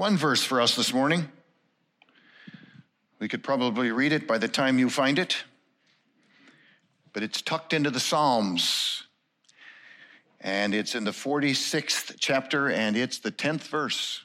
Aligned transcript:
one 0.00 0.16
verse 0.16 0.42
for 0.42 0.62
us 0.62 0.76
this 0.76 0.94
morning. 0.94 1.30
We 3.18 3.28
could 3.28 3.44
probably 3.44 3.92
read 3.92 4.12
it 4.12 4.26
by 4.26 4.38
the 4.38 4.48
time 4.48 4.78
you 4.78 4.88
find 4.88 5.18
it, 5.18 5.44
but 7.12 7.22
it's 7.22 7.42
tucked 7.42 7.74
into 7.74 7.90
the 7.90 8.00
Psalms. 8.00 9.02
And 10.40 10.74
it's 10.74 10.94
in 10.94 11.04
the 11.04 11.10
46th 11.10 12.14
chapter, 12.18 12.70
and 12.70 12.96
it's 12.96 13.18
the 13.18 13.30
10th 13.30 13.64
verse. 13.64 14.24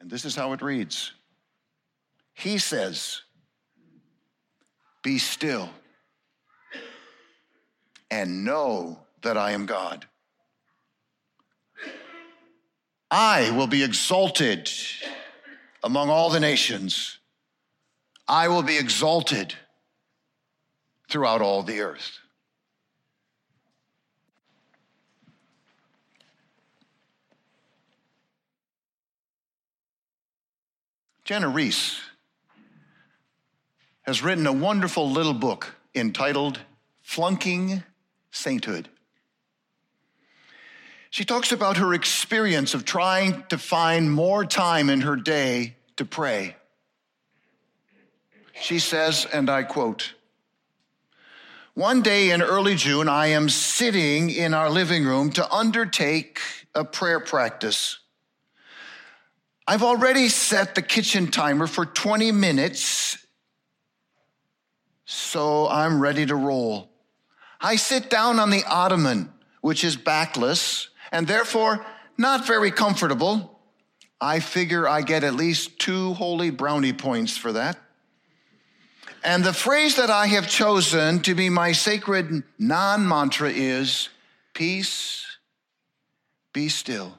And 0.00 0.10
this 0.10 0.24
is 0.24 0.34
how 0.34 0.52
it 0.54 0.60
reads 0.60 1.12
He 2.34 2.58
says, 2.58 3.22
Be 5.04 5.18
still 5.18 5.70
and 8.10 8.44
know 8.44 8.98
that 9.22 9.36
I 9.36 9.52
am 9.52 9.66
God. 9.66 10.08
I 13.14 13.50
will 13.50 13.66
be 13.66 13.84
exalted 13.84 14.70
among 15.84 16.08
all 16.08 16.30
the 16.30 16.40
nations. 16.40 17.18
I 18.26 18.48
will 18.48 18.62
be 18.62 18.78
exalted 18.78 19.52
throughout 21.10 21.42
all 21.42 21.62
the 21.62 21.82
earth. 21.82 22.18
Jana 31.24 31.50
Riess 31.50 32.00
has 34.04 34.22
written 34.22 34.46
a 34.46 34.52
wonderful 34.54 35.10
little 35.10 35.34
book 35.34 35.74
entitled 35.94 36.60
Flunking 37.02 37.82
Sainthood. 38.30 38.88
She 41.12 41.26
talks 41.26 41.52
about 41.52 41.76
her 41.76 41.92
experience 41.92 42.72
of 42.72 42.86
trying 42.86 43.44
to 43.50 43.58
find 43.58 44.10
more 44.10 44.46
time 44.46 44.88
in 44.88 45.02
her 45.02 45.14
day 45.14 45.76
to 45.96 46.06
pray. 46.06 46.56
She 48.58 48.78
says, 48.78 49.26
and 49.30 49.50
I 49.50 49.64
quote, 49.64 50.14
one 51.74 52.00
day 52.00 52.30
in 52.30 52.40
early 52.40 52.76
June, 52.76 53.10
I 53.10 53.26
am 53.26 53.50
sitting 53.50 54.30
in 54.30 54.54
our 54.54 54.70
living 54.70 55.04
room 55.04 55.30
to 55.32 55.46
undertake 55.52 56.40
a 56.74 56.82
prayer 56.82 57.20
practice. 57.20 57.98
I've 59.66 59.82
already 59.82 60.30
set 60.30 60.74
the 60.74 60.82
kitchen 60.82 61.30
timer 61.30 61.66
for 61.66 61.84
20 61.84 62.32
minutes, 62.32 63.18
so 65.04 65.68
I'm 65.68 66.00
ready 66.00 66.24
to 66.24 66.34
roll. 66.34 66.88
I 67.60 67.76
sit 67.76 68.08
down 68.08 68.38
on 68.38 68.48
the 68.48 68.64
ottoman, 68.66 69.30
which 69.60 69.84
is 69.84 69.94
backless, 69.94 70.88
and 71.12 71.26
therefore 71.26 71.84
not 72.18 72.46
very 72.46 72.70
comfortable. 72.70 73.60
I 74.20 74.40
figure 74.40 74.88
I 74.88 75.02
get 75.02 75.22
at 75.22 75.34
least 75.34 75.78
two 75.78 76.14
holy 76.14 76.50
brownie 76.50 76.92
points 76.92 77.36
for 77.36 77.52
that. 77.52 77.78
And 79.24 79.44
the 79.44 79.52
phrase 79.52 79.96
that 79.96 80.10
I 80.10 80.26
have 80.26 80.48
chosen 80.48 81.20
to 81.20 81.34
be 81.34 81.48
my 81.48 81.72
sacred 81.72 82.42
non 82.58 83.06
mantra 83.06 83.50
is 83.50 84.08
peace, 84.54 85.38
be 86.52 86.68
still. 86.68 87.18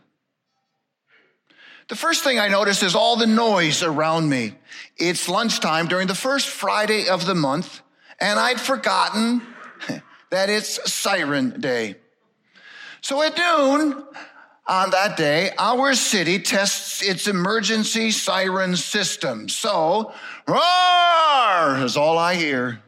The 1.87 1.95
first 1.95 2.23
thing 2.23 2.39
I 2.39 2.47
notice 2.47 2.81
is 2.83 2.95
all 2.95 3.15
the 3.15 3.27
noise 3.27 3.83
around 3.83 4.27
me. 4.29 4.55
It's 4.97 5.29
lunchtime 5.29 5.87
during 5.87 6.07
the 6.07 6.15
first 6.15 6.47
Friday 6.47 7.07
of 7.07 7.25
the 7.25 7.35
month, 7.35 7.81
and 8.19 8.39
I'd 8.39 8.59
forgotten 8.59 9.41
that 10.29 10.49
it's 10.49 10.91
siren 10.91 11.59
day. 11.59 11.95
So 13.03 13.21
at 13.21 13.37
noon 13.37 14.01
on 14.65 14.91
that 14.91 15.17
day, 15.17 15.51
our 15.59 15.93
city 15.93 16.39
tests 16.39 17.01
its 17.01 17.27
emergency 17.27 18.11
siren 18.11 18.77
system. 18.77 19.49
So, 19.49 20.13
roar 20.47 21.83
is 21.83 21.97
all 21.97 22.17
I 22.17 22.35
hear. 22.35 22.81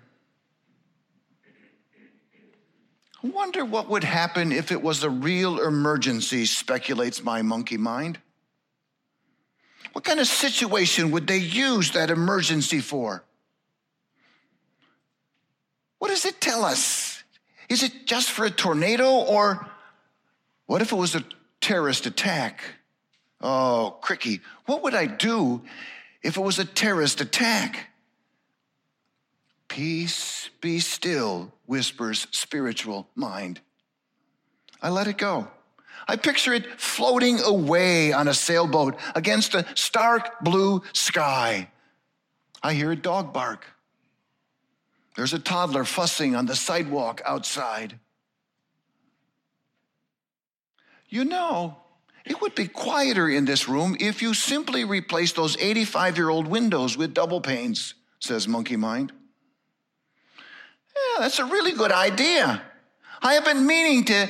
I 3.21 3.27
wonder 3.27 3.65
what 3.65 3.89
would 3.89 4.05
happen 4.05 4.53
if 4.53 4.71
it 4.71 4.81
was 4.81 5.03
a 5.03 5.09
real 5.09 5.59
emergency, 5.59 6.45
speculates 6.45 7.21
my 7.21 7.41
monkey 7.41 7.77
mind. 7.77 8.17
What 9.91 10.05
kind 10.05 10.21
of 10.21 10.27
situation 10.27 11.11
would 11.11 11.27
they 11.27 11.39
use 11.39 11.91
that 11.91 12.09
emergency 12.09 12.79
for? 12.79 13.25
What 15.99 16.07
does 16.07 16.23
it 16.23 16.39
tell 16.39 16.63
us? 16.63 17.21
Is 17.67 17.83
it 17.83 18.05
just 18.05 18.31
for 18.31 18.45
a 18.45 18.49
tornado 18.49 19.09
or 19.11 19.71
what 20.65 20.81
if 20.81 20.91
it 20.91 20.95
was 20.95 21.15
a 21.15 21.23
terrorist 21.61 22.05
attack? 22.05 22.61
Oh, 23.41 23.97
Cricky, 24.01 24.41
what 24.65 24.83
would 24.83 24.95
I 24.95 25.05
do 25.05 25.61
if 26.23 26.37
it 26.37 26.41
was 26.41 26.59
a 26.59 26.65
terrorist 26.65 27.21
attack? 27.21 27.89
Peace, 29.67 30.49
be 30.61 30.79
still, 30.79 31.51
whispers 31.65 32.27
spiritual 32.31 33.07
mind. 33.15 33.59
I 34.81 34.89
let 34.89 35.07
it 35.07 35.17
go. 35.17 35.47
I 36.07 36.15
picture 36.17 36.53
it 36.53 36.79
floating 36.79 37.39
away 37.39 38.13
on 38.13 38.27
a 38.27 38.33
sailboat 38.33 38.97
against 39.15 39.55
a 39.55 39.65
stark 39.75 40.39
blue 40.41 40.83
sky. 40.93 41.69
I 42.61 42.73
hear 42.73 42.91
a 42.91 42.95
dog 42.95 43.33
bark. 43.33 43.65
There's 45.15 45.33
a 45.33 45.39
toddler 45.39 45.83
fussing 45.83 46.35
on 46.35 46.45
the 46.45 46.55
sidewalk 46.55 47.21
outside. 47.25 47.99
You 51.15 51.23
know, 51.23 51.77
it 52.25 52.41
would 52.41 52.55
be 52.55 52.67
quieter 52.67 53.29
in 53.29 53.45
this 53.45 53.69
room 53.69 53.95
if 54.01 54.21
you 54.21 54.33
simply 54.33 54.83
replace 54.83 55.31
those 55.31 55.55
85 55.55 56.17
year 56.17 56.27
old 56.27 56.45
windows 56.45 56.97
with 56.97 57.13
double 57.13 57.39
panes, 57.39 57.93
says 58.19 58.49
Monkey 58.49 58.75
Mind. 58.75 59.13
Yeah, 60.37 61.21
that's 61.21 61.39
a 61.39 61.45
really 61.45 61.71
good 61.71 61.93
idea. 61.93 62.61
I 63.21 63.35
have 63.35 63.45
been 63.45 63.65
meaning 63.65 64.03
to 64.05 64.27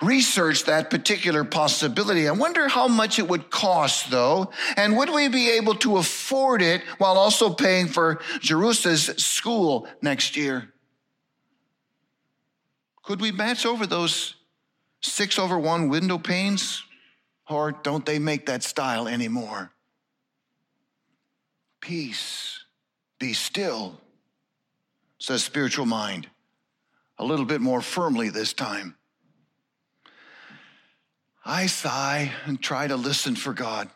research 0.00 0.62
that 0.66 0.90
particular 0.90 1.42
possibility. 1.42 2.28
I 2.28 2.30
wonder 2.30 2.68
how 2.68 2.86
much 2.86 3.18
it 3.18 3.28
would 3.28 3.50
cost, 3.50 4.08
though, 4.08 4.52
and 4.76 4.96
would 4.96 5.10
we 5.10 5.26
be 5.26 5.50
able 5.50 5.74
to 5.78 5.96
afford 5.96 6.62
it 6.62 6.82
while 6.98 7.18
also 7.18 7.52
paying 7.52 7.88
for 7.88 8.20
Jerusha's 8.38 9.06
school 9.16 9.88
next 10.02 10.36
year? 10.36 10.72
Could 13.02 13.20
we 13.20 13.32
match 13.32 13.66
over 13.66 13.88
those 13.88 14.36
six 15.00 15.38
over 15.38 15.58
one 15.58 15.88
window 15.88 16.18
panes? 16.18 16.82
Or 17.48 17.72
don't 17.72 18.04
they 18.04 18.18
make 18.18 18.46
that 18.46 18.62
style 18.62 19.08
anymore? 19.08 19.72
Peace, 21.80 22.64
be 23.18 23.32
still, 23.32 23.98
says 25.18 25.44
spiritual 25.44 25.86
mind, 25.86 26.28
a 27.18 27.24
little 27.24 27.46
bit 27.46 27.60
more 27.60 27.80
firmly 27.80 28.28
this 28.28 28.52
time. 28.52 28.96
I 31.44 31.66
sigh 31.66 32.32
and 32.44 32.60
try 32.60 32.86
to 32.86 32.96
listen 32.96 33.34
for 33.34 33.54
God. 33.54 33.88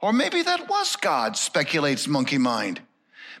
Or 0.00 0.12
maybe 0.12 0.42
that 0.42 0.68
was 0.68 0.96
God, 0.96 1.36
speculates 1.36 2.06
monkey 2.06 2.36
mind. 2.36 2.82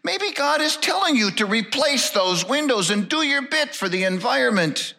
Maybe 0.04 0.32
God 0.32 0.60
is 0.60 0.76
telling 0.76 1.16
you 1.16 1.30
to 1.32 1.44
replace 1.44 2.10
those 2.10 2.48
windows 2.48 2.90
and 2.90 3.08
do 3.08 3.22
your 3.22 3.42
bit 3.42 3.74
for 3.74 3.88
the 3.88 4.04
environment. 4.04 4.94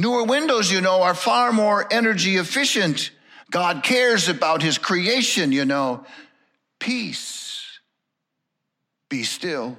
Newer 0.00 0.22
windows, 0.22 0.70
you 0.70 0.80
know, 0.80 1.02
are 1.02 1.14
far 1.14 1.50
more 1.50 1.84
energy 1.92 2.36
efficient. 2.36 3.10
God 3.50 3.82
cares 3.82 4.28
about 4.28 4.62
his 4.62 4.78
creation, 4.78 5.50
you 5.50 5.64
know. 5.64 6.06
Peace. 6.78 7.80
Be 9.08 9.24
still. 9.24 9.76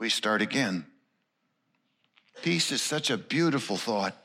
We 0.00 0.08
start 0.08 0.40
again. 0.40 0.86
Peace 2.42 2.72
is 2.72 2.80
such 2.80 3.10
a 3.10 3.18
beautiful 3.18 3.76
thought. 3.76 4.16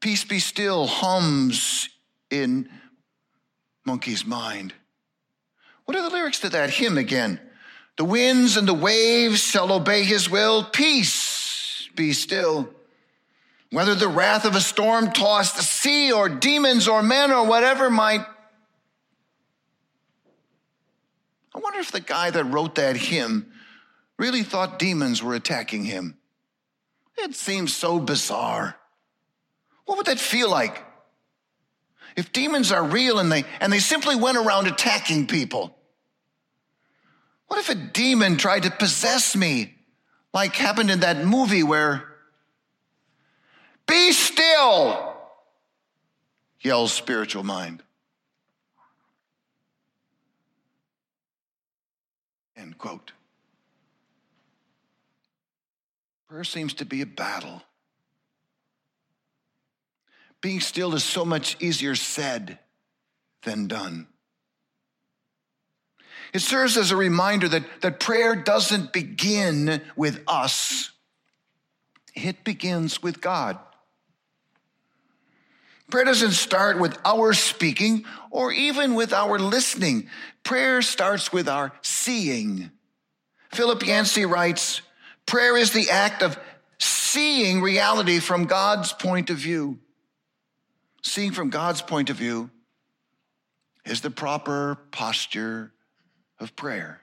Peace 0.00 0.22
be 0.22 0.38
still 0.38 0.86
hums 0.86 1.88
in 2.30 2.68
Monkey's 3.84 4.24
mind. 4.24 4.72
What 5.84 5.96
are 5.96 6.02
the 6.02 6.14
lyrics 6.14 6.40
to 6.40 6.48
that 6.50 6.70
hymn 6.70 6.96
again? 6.96 7.40
The 7.96 8.04
winds 8.04 8.56
and 8.56 8.68
the 8.68 8.74
waves 8.74 9.42
shall 9.42 9.72
obey 9.72 10.04
his 10.04 10.30
will. 10.30 10.62
Peace 10.62 11.88
be 11.96 12.12
still 12.12 12.73
whether 13.74 13.96
the 13.96 14.06
wrath 14.06 14.44
of 14.44 14.54
a 14.54 14.60
storm 14.60 15.10
tossed 15.10 15.56
sea 15.56 16.12
or 16.12 16.28
demons 16.28 16.86
or 16.86 17.02
men 17.02 17.32
or 17.32 17.44
whatever 17.44 17.90
might. 17.90 18.24
I 21.52 21.58
wonder 21.58 21.80
if 21.80 21.90
the 21.90 21.98
guy 21.98 22.30
that 22.30 22.44
wrote 22.44 22.76
that 22.76 22.96
hymn 22.96 23.52
really 24.16 24.44
thought 24.44 24.78
demons 24.78 25.24
were 25.24 25.34
attacking 25.34 25.84
him. 25.84 26.16
It 27.16 27.34
seems 27.34 27.74
so 27.74 27.98
bizarre. 27.98 28.76
What 29.86 29.98
would 29.98 30.06
that 30.06 30.20
feel 30.20 30.48
like? 30.48 30.80
If 32.16 32.32
demons 32.32 32.70
are 32.70 32.84
real 32.84 33.18
and 33.18 33.30
they, 33.30 33.42
and 33.58 33.72
they 33.72 33.80
simply 33.80 34.14
went 34.14 34.38
around 34.38 34.68
attacking 34.68 35.26
people? 35.26 35.76
What 37.48 37.58
if 37.58 37.70
a 37.70 37.74
demon 37.74 38.36
tried 38.36 38.62
to 38.62 38.70
possess 38.70 39.34
me, 39.34 39.74
like 40.32 40.54
happened 40.54 40.92
in 40.92 41.00
that 41.00 41.24
movie 41.24 41.64
where 41.64 42.13
be 43.86 44.12
still. 44.12 45.14
yells 46.60 46.92
spiritual 46.92 47.42
mind. 47.42 47.82
End 52.56 52.78
quote. 52.78 53.12
Prayer 56.28 56.44
seems 56.44 56.74
to 56.74 56.84
be 56.84 57.02
a 57.02 57.06
battle. 57.06 57.62
Being 60.40 60.60
still 60.60 60.94
is 60.94 61.04
so 61.04 61.24
much 61.24 61.56
easier 61.60 61.94
said 61.94 62.58
than 63.44 63.66
done. 63.66 64.08
It 66.32 66.40
serves 66.42 66.76
as 66.76 66.90
a 66.90 66.96
reminder 66.96 67.48
that, 67.48 67.62
that 67.82 68.00
prayer 68.00 68.34
doesn't 68.34 68.92
begin 68.92 69.80
with 69.94 70.22
us, 70.26 70.90
it 72.14 72.42
begins 72.42 73.02
with 73.02 73.20
God. 73.20 73.58
Prayer 75.90 76.04
doesn't 76.04 76.32
start 76.32 76.80
with 76.80 76.98
our 77.04 77.32
speaking 77.34 78.04
or 78.30 78.52
even 78.52 78.94
with 78.94 79.12
our 79.12 79.38
listening. 79.38 80.08
Prayer 80.42 80.82
starts 80.82 81.32
with 81.32 81.48
our 81.48 81.72
seeing. 81.82 82.70
Philip 83.52 83.86
Yancey 83.86 84.24
writes 84.24 84.82
Prayer 85.26 85.56
is 85.56 85.72
the 85.72 85.90
act 85.90 86.22
of 86.22 86.38
seeing 86.78 87.62
reality 87.62 88.18
from 88.18 88.44
God's 88.44 88.92
point 88.92 89.30
of 89.30 89.36
view. 89.36 89.78
Seeing 91.02 91.32
from 91.32 91.50
God's 91.50 91.82
point 91.82 92.10
of 92.10 92.16
view 92.16 92.50
is 93.84 94.00
the 94.00 94.10
proper 94.10 94.78
posture 94.90 95.72
of 96.40 96.56
prayer. 96.56 97.00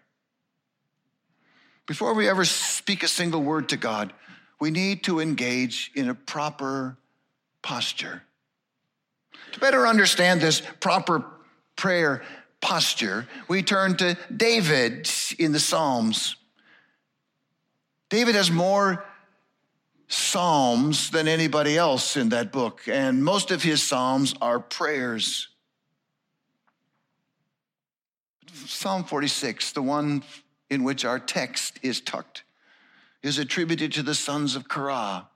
Before 1.86 2.14
we 2.14 2.28
ever 2.28 2.46
speak 2.46 3.04
a 3.04 3.08
single 3.08 3.42
word 3.42 3.70
to 3.70 3.78
God, 3.78 4.14
we 4.60 4.72
need 4.72 5.04
to 5.06 5.20
engage 5.20 5.92
in 5.96 6.10
a 6.10 6.16
proper 6.16 6.98
posture. 7.62 8.24
To 9.54 9.60
better 9.60 9.86
understand 9.86 10.42
this 10.42 10.62
proper 10.80 11.26
prayer 11.76 12.24
posture, 12.62 13.28
we 13.48 13.64
turn 13.64 13.98
to 13.98 14.18
David 14.36 15.10
in 15.40 15.52
the 15.52 15.60
Psalms. 15.60 16.36
David 18.10 18.36
has 18.36 18.52
more 18.52 19.06
Psalms 20.08 21.10
than 21.10 21.28
anybody 21.28 21.78
else 21.78 22.18
in 22.18 22.30
that 22.30 22.52
book, 22.52 22.82
and 22.88 23.24
most 23.24 23.50
of 23.52 23.64
his 23.64 23.82
Psalms 23.82 24.34
are 24.42 24.60
prayers. 24.60 25.48
Psalm 28.54 29.06
46, 29.06 29.72
the 29.72 29.82
one 29.82 30.24
in 30.70 30.84
which 30.84 31.06
our 31.06 31.20
text 31.20 31.80
is 31.82 32.02
tucked, 32.02 32.44
is 33.24 33.38
attributed 33.38 33.94
to 33.94 34.04
the 34.04 34.16
sons 34.16 34.56
of 34.56 34.68
Korah. 34.68 35.28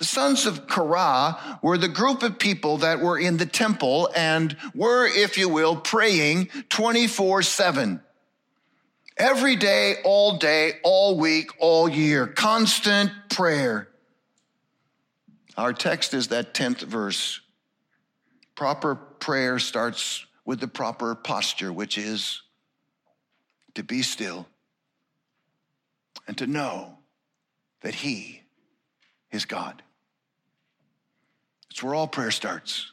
The 0.00 0.06
sons 0.06 0.46
of 0.46 0.66
Korah 0.66 1.60
were 1.60 1.76
the 1.76 1.86
group 1.86 2.22
of 2.22 2.38
people 2.38 2.78
that 2.78 3.00
were 3.00 3.18
in 3.18 3.36
the 3.36 3.44
temple 3.44 4.08
and 4.16 4.56
were, 4.74 5.06
if 5.06 5.36
you 5.36 5.46
will, 5.50 5.76
praying 5.76 6.46
24 6.70 7.42
7. 7.42 8.00
Every 9.18 9.56
day, 9.56 9.96
all 10.02 10.38
day, 10.38 10.78
all 10.84 11.18
week, 11.18 11.50
all 11.58 11.86
year, 11.86 12.26
constant 12.26 13.12
prayer. 13.28 13.90
Our 15.58 15.74
text 15.74 16.14
is 16.14 16.28
that 16.28 16.54
10th 16.54 16.80
verse. 16.80 17.42
Proper 18.54 18.94
prayer 18.94 19.58
starts 19.58 20.24
with 20.46 20.60
the 20.60 20.68
proper 20.68 21.14
posture, 21.14 21.74
which 21.74 21.98
is 21.98 22.40
to 23.74 23.82
be 23.82 24.00
still 24.00 24.46
and 26.26 26.38
to 26.38 26.46
know 26.46 27.00
that 27.82 27.96
He 27.96 28.44
is 29.30 29.44
God. 29.44 29.82
It's 31.70 31.82
where 31.82 31.94
all 31.94 32.08
prayer 32.08 32.30
starts. 32.30 32.90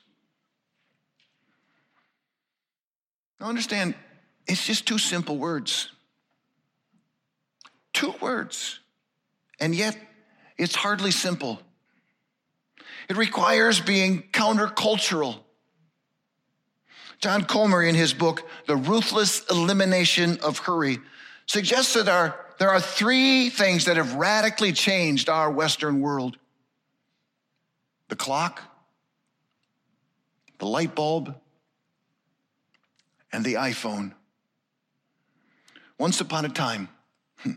Now, 3.40 3.48
understand, 3.48 3.96
it's 4.48 4.66
just 4.66 4.88
two 4.88 4.98
simple 4.98 5.38
words. 5.38 5.92
Two 7.94 8.14
words. 8.22 8.80
And 9.60 9.76
yet, 9.76 9.98
it's 10.58 10.76
hardly 10.76 11.12
simple. 11.12 11.60
It 13.10 13.18
requires 13.18 13.80
being 13.80 14.24
countercultural. 14.32 15.40
John 17.20 17.46
Comer, 17.46 17.82
in 17.82 17.96
his 17.96 18.14
book, 18.14 18.48
The 18.68 18.76
Ruthless 18.76 19.44
Elimination 19.50 20.38
of 20.44 20.60
Hurry, 20.60 21.00
suggests 21.48 21.94
that 21.94 22.08
our, 22.08 22.36
there 22.60 22.70
are 22.70 22.82
three 22.82 23.50
things 23.50 23.86
that 23.86 23.98
have 23.98 24.16
radically 24.16 24.72
changed 24.72 25.30
our 25.30 25.50
Western 25.50 26.00
world 26.02 26.38
the 28.09 28.15
clock, 28.15 28.62
the 30.59 30.65
light 30.65 30.95
bulb, 30.95 31.36
and 33.31 33.44
the 33.44 33.56
iPhone. 33.56 34.13
Once 35.98 36.21
upon 36.21 36.45
a 36.45 36.50
time, 36.50 36.89
hmm, 37.38 37.54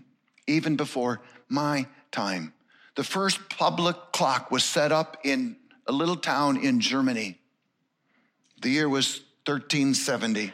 even 0.47 0.76
before 0.76 1.20
my 1.49 1.87
time, 2.11 2.52
the 2.97 3.05
first 3.05 3.49
public 3.49 3.97
clock 4.12 4.50
was 4.50 4.64
set 4.64 4.93
up 4.93 5.19
in 5.25 5.56
a 5.87 5.93
little 5.93 6.17
town 6.17 6.56
in 6.56 6.81
Germany. 6.81 7.38
The 8.61 8.70
year 8.70 8.88
was 8.88 9.20
1370. 9.47 10.52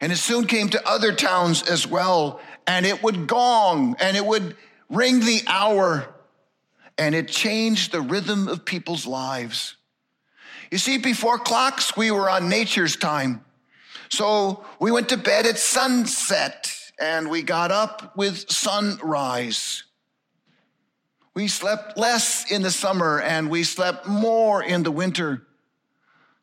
And 0.00 0.12
it 0.12 0.16
soon 0.16 0.46
came 0.46 0.68
to 0.70 0.88
other 0.88 1.12
towns 1.12 1.68
as 1.68 1.86
well, 1.86 2.40
and 2.66 2.86
it 2.86 3.02
would 3.02 3.26
gong 3.26 3.96
and 4.00 4.16
it 4.16 4.24
would 4.24 4.56
ring 4.88 5.20
the 5.20 5.42
hour, 5.46 6.14
and 6.98 7.14
it 7.14 7.28
changed 7.28 7.92
the 7.92 8.00
rhythm 8.00 8.48
of 8.48 8.64
people's 8.64 9.06
lives. 9.06 9.76
You 10.70 10.78
see, 10.78 10.98
before 10.98 11.38
clocks, 11.38 11.96
we 11.96 12.10
were 12.10 12.28
on 12.28 12.48
nature's 12.48 12.96
time. 12.96 13.44
So 14.10 14.64
we 14.80 14.90
went 14.90 15.08
to 15.10 15.16
bed 15.16 15.46
at 15.46 15.58
sunset 15.58 16.74
and 17.00 17.30
we 17.30 17.42
got 17.42 17.70
up 17.70 18.16
with 18.16 18.50
sunrise. 18.50 19.84
We 21.34 21.46
slept 21.46 21.96
less 21.96 22.50
in 22.50 22.62
the 22.62 22.70
summer 22.70 23.20
and 23.20 23.48
we 23.48 23.62
slept 23.62 24.06
more 24.06 24.62
in 24.62 24.82
the 24.82 24.90
winter. 24.90 25.46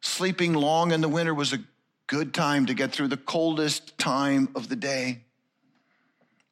Sleeping 0.01 0.53
long 0.53 0.91
in 0.91 1.01
the 1.01 1.09
winter 1.09 1.33
was 1.33 1.51
a 1.51 1.59
good 2.07 2.33
time 2.33 2.67
to 2.67 2.73
get 2.73 2.91
through 2.91 3.09
the 3.09 3.17
coldest 3.17 3.97
time 3.97 4.49
of 4.55 4.69
the 4.69 4.75
day. 4.75 5.23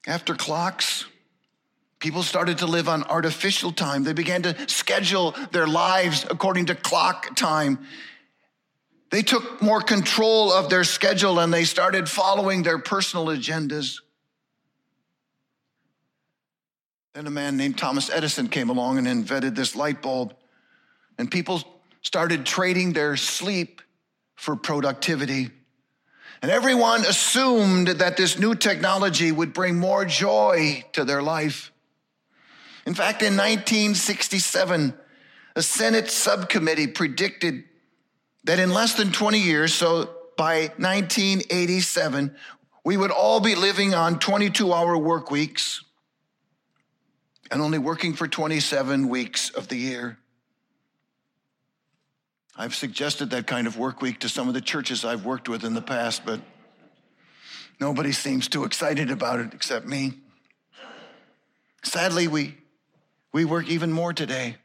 After 0.06 0.36
clocks, 0.36 1.06
people 2.04 2.22
started 2.22 2.58
to 2.58 2.66
live 2.66 2.90
on 2.90 3.02
artificial 3.06 3.72
time. 3.72 4.04
They 4.04 4.12
began 4.12 4.42
to 4.42 4.70
schedule 4.70 5.34
their 5.54 5.66
lives 5.66 6.26
according 6.30 6.66
to 6.66 6.76
clock 6.76 7.34
time. 7.34 7.80
They 9.10 9.22
took 9.22 9.62
more 9.62 9.80
control 9.80 10.52
of 10.52 10.70
their 10.70 10.84
schedule 10.84 11.40
and 11.40 11.54
they 11.54 11.64
started 11.64 12.10
following 12.10 12.62
their 12.62 12.78
personal 12.78 13.28
agendas. 13.28 14.02
Then 17.14 17.26
a 17.26 17.30
man 17.30 17.56
named 17.56 17.78
Thomas 17.78 18.10
Edison 18.10 18.50
came 18.50 18.70
along 18.70 18.98
and 18.98 19.08
invented 19.08 19.56
this 19.56 19.74
light 19.74 20.02
bulb, 20.02 20.34
and 21.18 21.32
people 21.32 21.64
started 22.02 22.46
trading 22.46 22.92
their 22.92 23.16
sleep 23.16 23.82
for 24.36 24.58
productivity. 24.58 25.52
And 26.42 26.52
everyone 26.52 27.06
assumed 27.06 27.88
that 27.88 28.18
this 28.18 28.38
new 28.38 28.56
technology 28.56 29.32
would 29.32 29.54
bring 29.54 29.80
more 29.80 30.04
joy 30.04 30.84
to 30.92 31.06
their 31.06 31.22
life. 31.22 31.70
In 32.86 32.94
fact, 32.94 33.22
in 33.22 33.34
1967, 33.34 34.94
a 35.56 35.62
Senate 35.62 36.10
subcommittee 36.10 36.88
predicted 36.88 37.64
that 38.44 38.60
in 38.60 38.72
less 38.74 38.96
than 38.96 39.12
20 39.12 39.40
years, 39.40 39.74
so 39.74 40.10
by 40.36 40.72
1987, 40.78 42.36
we 42.84 42.98
would 42.98 43.12
all 43.12 43.40
be 43.40 43.56
living 43.56 43.94
on 43.94 44.20
22 44.20 44.74
hour 44.74 44.98
work 44.98 45.32
weeks 45.32 45.84
and 47.52 47.62
only 47.62 47.78
working 47.78 48.14
for 48.14 48.28
27 48.28 49.08
weeks 49.08 49.50
of 49.52 49.68
the 49.70 49.78
year. 49.78 50.18
I've 52.56 52.76
suggested 52.76 53.30
that 53.30 53.48
kind 53.48 53.68
of 53.68 53.78
work 53.78 54.02
week 54.02 54.20
to 54.20 54.30
some 54.30 54.48
of 54.48 54.54
the 54.54 54.62
churches 54.62 55.06
I've 55.06 55.26
worked 55.26 55.48
with 55.48 55.64
in 55.64 55.74
the 55.74 55.82
past, 55.82 56.26
but 56.26 56.42
nobody 57.80 58.12
seems 58.12 58.48
too 58.48 58.64
excited 58.64 59.10
about 59.10 59.40
it 59.40 59.54
except 59.54 59.88
me. 59.88 60.14
Sadly, 61.84 62.28
we, 62.28 62.56
we 63.34 63.44
work 63.44 63.68
even 63.68 63.92
more 63.92 64.14
today. 64.14 64.56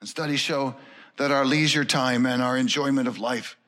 And 0.00 0.08
studies 0.08 0.40
show 0.40 0.74
that 1.18 1.30
our 1.30 1.44
leisure 1.44 1.84
time 1.84 2.24
and 2.24 2.42
our 2.42 2.56
enjoyment 2.56 3.06
of 3.06 3.18
life 3.18 3.58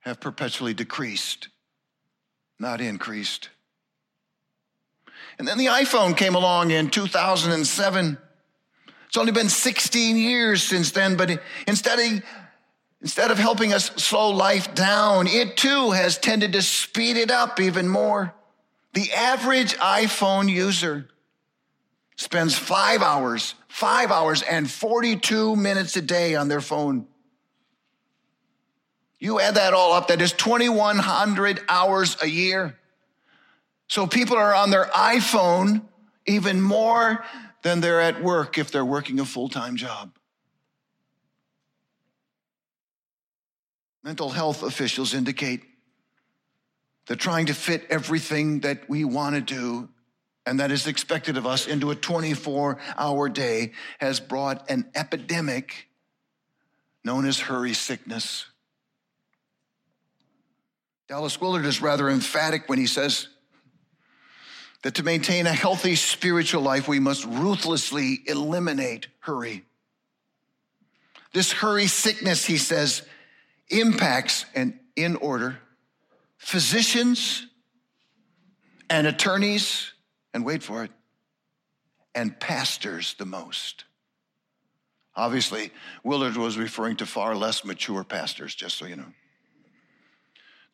have 0.00 0.20
perpetually 0.20 0.74
decreased, 0.74 1.48
not 2.58 2.80
increased. 2.80 3.48
And 5.38 5.46
then 5.46 5.56
the 5.56 5.66
iPhone 5.66 6.16
came 6.16 6.34
along 6.34 6.72
in 6.72 6.90
2007. 6.90 8.18
It's 9.06 9.16
only 9.16 9.32
been 9.32 9.48
16 9.48 10.16
years 10.16 10.62
since 10.62 10.90
then, 10.90 11.16
but 11.16 11.40
instead 11.68 11.98
of, 12.00 12.22
instead 13.00 13.30
of 13.30 13.38
helping 13.38 13.72
us 13.72 13.86
slow 13.90 14.30
life 14.30 14.74
down, 14.74 15.28
it 15.28 15.56
too 15.56 15.92
has 15.92 16.18
tended 16.18 16.52
to 16.54 16.62
speed 16.62 17.16
it 17.16 17.30
up 17.30 17.60
even 17.60 17.88
more. 17.88 18.34
The 18.94 19.12
average 19.12 19.76
iPhone 19.78 20.48
user 20.48 21.08
spends 22.16 22.56
five 22.56 23.02
hours, 23.02 23.56
five 23.66 24.12
hours 24.12 24.42
and 24.42 24.70
42 24.70 25.56
minutes 25.56 25.96
a 25.96 26.02
day 26.02 26.36
on 26.36 26.46
their 26.46 26.60
phone. 26.60 27.08
You 29.18 29.40
add 29.40 29.56
that 29.56 29.74
all 29.74 29.94
up, 29.94 30.08
that 30.08 30.20
is 30.20 30.32
2,100 30.32 31.60
hours 31.68 32.16
a 32.22 32.28
year. 32.28 32.78
So 33.88 34.06
people 34.06 34.36
are 34.36 34.54
on 34.54 34.70
their 34.70 34.84
iPhone 34.84 35.82
even 36.26 36.60
more 36.60 37.24
than 37.62 37.80
they're 37.80 38.00
at 38.00 38.22
work 38.22 38.58
if 38.58 38.70
they're 38.70 38.84
working 38.84 39.18
a 39.18 39.24
full 39.24 39.48
time 39.48 39.74
job. 39.74 40.16
Mental 44.04 44.30
health 44.30 44.62
officials 44.62 45.14
indicate 45.14 45.62
that 47.06 47.16
trying 47.16 47.46
to 47.46 47.54
fit 47.54 47.84
everything 47.90 48.60
that 48.60 48.88
we 48.88 49.04
want 49.04 49.34
to 49.34 49.40
do 49.40 49.88
and 50.46 50.60
that 50.60 50.70
is 50.70 50.86
expected 50.86 51.36
of 51.36 51.46
us 51.46 51.66
into 51.66 51.90
a 51.90 51.94
24 51.94 52.78
hour 52.98 53.28
day 53.28 53.72
has 53.98 54.20
brought 54.20 54.70
an 54.70 54.90
epidemic 54.94 55.88
known 57.02 57.26
as 57.26 57.38
hurry 57.38 57.74
sickness. 57.74 58.46
Dallas 61.08 61.40
Willard 61.40 61.66
is 61.66 61.82
rather 61.82 62.08
emphatic 62.08 62.68
when 62.68 62.78
he 62.78 62.86
says 62.86 63.28
that 64.82 64.94
to 64.94 65.02
maintain 65.02 65.46
a 65.46 65.52
healthy 65.52 65.96
spiritual 65.96 66.62
life, 66.62 66.88
we 66.88 67.00
must 67.00 67.24
ruthlessly 67.24 68.18
eliminate 68.26 69.08
hurry. 69.20 69.64
This 71.32 71.52
hurry 71.52 71.86
sickness, 71.86 72.44
he 72.44 72.58
says, 72.58 73.02
impacts, 73.70 74.44
and 74.54 74.78
in 74.94 75.16
order, 75.16 75.58
physicians 76.44 77.46
and 78.90 79.06
attorneys, 79.06 79.92
and 80.34 80.44
wait 80.44 80.62
for 80.62 80.84
it, 80.84 80.90
and 82.14 82.38
pastors 82.38 83.14
the 83.18 83.24
most. 83.24 83.84
Obviously, 85.16 85.70
Willard 86.02 86.36
was 86.36 86.58
referring 86.58 86.96
to 86.96 87.06
far 87.06 87.34
less 87.34 87.64
mature 87.64 88.04
pastors, 88.04 88.54
just 88.54 88.76
so 88.76 88.84
you 88.84 88.96
know. 88.96 89.12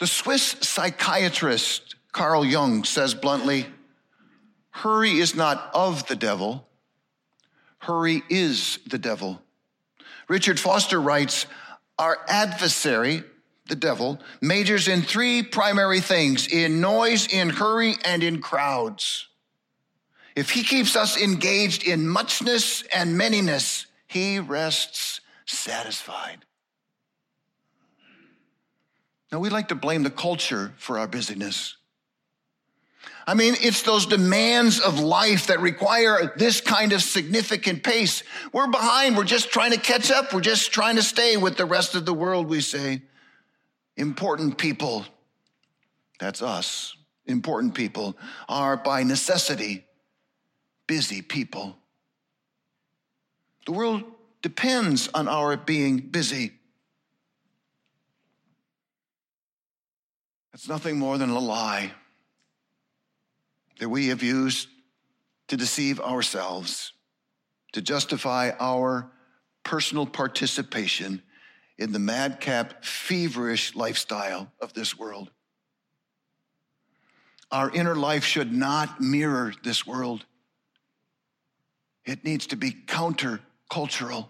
The 0.00 0.07
Swiss 0.07 0.57
psychiatrist 0.61 1.95
Carl 2.12 2.45
Jung 2.45 2.85
says 2.85 3.15
bluntly 3.15 3.67
hurry 4.71 5.19
is 5.19 5.35
not 5.37 5.71
of 5.73 6.07
the 6.09 6.17
devil, 6.17 6.67
hurry 7.79 8.23
is 8.29 8.81
the 8.89 8.99
devil. 8.99 9.41
Richard 10.29 10.59
Foster 10.59 11.00
writes 11.00 11.47
Our 11.99 12.19
adversary, 12.29 13.23
the 13.71 13.77
devil, 13.77 14.21
majors 14.43 14.87
in 14.87 15.00
three 15.00 15.43
primary 15.43 16.00
things 16.00 16.47
in 16.47 16.83
noise, 16.83 17.27
in 17.33 17.49
hurry, 17.49 17.95
and 18.05 18.23
in 18.23 18.43
crowds. 18.43 19.29
If 20.37 20.50
he 20.50 20.62
keeps 20.62 20.95
us 20.95 21.21
engaged 21.21 21.85
in 21.87 22.07
muchness 22.07 22.83
and 22.95 23.19
manyness, 23.19 23.87
he 24.07 24.39
rests 24.39 25.21
satisfied. 25.47 26.45
Now, 29.33 29.39
we 29.39 29.49
like 29.49 29.69
to 29.69 29.75
blame 29.75 30.03
the 30.03 30.11
culture 30.11 30.73
for 30.77 30.99
our 30.99 31.07
busyness. 31.07 31.77
I 33.27 33.35
mean, 33.35 33.55
it's 33.61 33.83
those 33.83 34.07
demands 34.07 34.81
of 34.81 34.99
life 34.99 35.47
that 35.49 35.61
require 35.61 36.33
this 36.37 36.61
kind 36.61 36.93
of 36.93 37.03
significant 37.03 37.85
pace. 37.85 38.25
We're 38.53 38.67
behind. 38.67 39.17
We're 39.17 39.25
just 39.25 39.50
trying 39.50 39.71
to 39.71 39.79
catch 39.79 40.11
up. 40.11 40.33
We're 40.33 40.41
just 40.41 40.73
trying 40.73 40.97
to 40.97 41.03
stay 41.03 41.37
with 41.37 41.57
the 41.57 41.65
rest 41.65 41.95
of 41.95 42.07
the 42.07 42.15
world, 42.15 42.49
we 42.49 42.61
say. 42.61 43.03
Important 43.97 44.57
people, 44.59 45.05
that's 46.19 46.43
us, 46.43 46.97
important 47.27 47.75
people, 47.75 48.17
are 48.49 48.77
by 48.77 49.03
necessity 49.03 49.85
busy 50.87 51.23
people. 51.23 51.77
The 53.67 53.73
world 53.73 54.03
depends 54.43 55.09
on 55.15 55.29
our 55.29 55.57
being 55.57 55.99
busy. 55.99 56.53
It's 60.53 60.69
nothing 60.69 60.99
more 60.99 61.17
than 61.19 61.31
a 61.31 61.39
lie 61.39 61.93
that 63.79 63.89
we 63.89 64.09
have 64.09 64.23
used 64.23 64.69
to 65.49 65.57
deceive 65.57 66.01
ourselves, 66.01 66.93
to 67.73 67.81
justify 67.81 68.51
our 68.59 69.11
personal 69.65 70.07
participation 70.07 71.23
in 71.81 71.93
the 71.93 71.99
madcap, 71.99 72.85
feverish 72.85 73.75
lifestyle 73.75 74.53
of 74.61 74.75
this 74.75 74.99
world. 74.99 75.31
Our 77.51 77.71
inner 77.71 77.97
life 77.97 78.23
should 78.23 78.53
not 78.53 79.01
mirror 79.01 79.55
this 79.65 79.87
world. 79.87 80.27
It 82.05 82.23
needs 82.23 82.47
to 82.49 82.57
be 82.57 82.71
countercultural. 82.71 84.29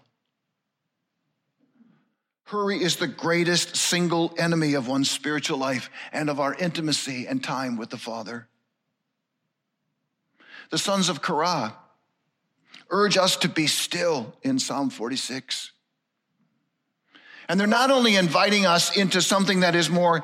Hurry 2.45 2.81
is 2.81 2.95
the 2.95 3.07
greatest 3.07 3.75
single 3.75 4.33
enemy 4.37 4.73
of 4.73 4.87
one's 4.87 5.11
spiritual 5.11 5.57
life 5.57 5.89
and 6.13 6.29
of 6.29 6.39
our 6.39 6.55
intimacy 6.55 7.27
and 7.27 7.43
time 7.43 7.75
with 7.75 7.89
the 7.89 7.97
Father. 7.97 8.47
The 10.69 10.77
sons 10.77 11.09
of 11.09 11.21
Korah 11.21 11.75
urge 12.89 13.17
us 13.17 13.35
to 13.37 13.49
be 13.49 13.67
still 13.67 14.35
in 14.41 14.57
Psalm 14.57 14.89
46. 14.89 15.71
And 17.51 17.59
they're 17.59 17.67
not 17.67 17.91
only 17.91 18.15
inviting 18.15 18.65
us 18.65 18.95
into 18.95 19.21
something 19.21 19.59
that 19.59 19.75
is 19.75 19.89
more 19.89 20.23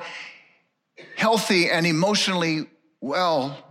healthy 1.17 1.69
and 1.69 1.85
emotionally 1.85 2.67
well, 3.01 3.63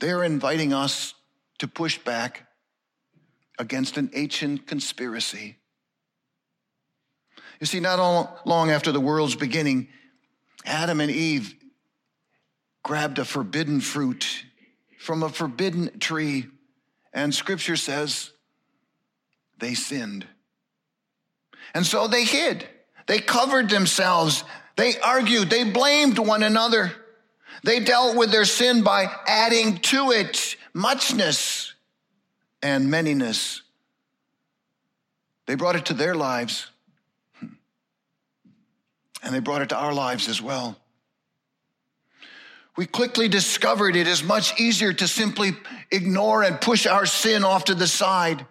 they're 0.00 0.24
inviting 0.24 0.72
us 0.72 1.14
to 1.58 1.68
push 1.68 1.98
back 1.98 2.46
against 3.58 3.98
an 3.98 4.10
ancient 4.14 4.66
conspiracy 4.66 5.60
you 7.60 7.66
see, 7.66 7.78
not 7.78 8.46
long 8.46 8.70
after 8.70 8.90
the 8.90 9.00
world's 9.00 9.36
beginning, 9.36 9.88
Adam 10.64 10.98
and 11.00 11.10
Eve 11.10 11.54
grabbed 12.82 13.18
a 13.18 13.24
forbidden 13.26 13.82
fruit 13.82 14.44
from 14.98 15.22
a 15.22 15.28
forbidden 15.28 15.98
tree, 15.98 16.46
and 17.12 17.34
scripture 17.34 17.76
says 17.76 18.32
they 19.58 19.74
sinned. 19.74 20.26
And 21.74 21.86
so 21.86 22.08
they 22.08 22.24
hid, 22.24 22.66
they 23.06 23.18
covered 23.18 23.68
themselves, 23.68 24.44
they 24.76 24.98
argued, 25.00 25.50
they 25.50 25.64
blamed 25.64 26.18
one 26.18 26.42
another. 26.42 26.92
They 27.62 27.80
dealt 27.80 28.16
with 28.16 28.30
their 28.30 28.44
sin 28.46 28.82
by 28.82 29.06
adding 29.26 29.78
to 29.78 30.12
it 30.12 30.56
muchness 30.72 31.74
and 32.62 32.88
manyness. 32.88 33.60
They 35.46 35.56
brought 35.56 35.76
it 35.76 35.86
to 35.86 35.94
their 35.94 36.14
lives 36.14 36.68
hmm. 37.38 37.48
and 39.22 39.34
they 39.34 39.40
brought 39.40 39.62
it 39.62 39.70
to 39.70 39.76
our 39.76 39.92
lives 39.92 40.28
as 40.28 40.40
well. 40.40 40.78
We 42.76 42.86
quickly 42.86 43.28
discovered 43.28 43.96
it 43.96 44.06
is 44.06 44.22
much 44.22 44.58
easier 44.58 44.92
to 44.92 45.08
simply 45.08 45.52
ignore 45.90 46.42
and 46.42 46.60
push 46.60 46.86
our 46.86 47.04
sin 47.04 47.44
off 47.44 47.64
to 47.66 47.74
the 47.74 47.86
side, 47.86 48.46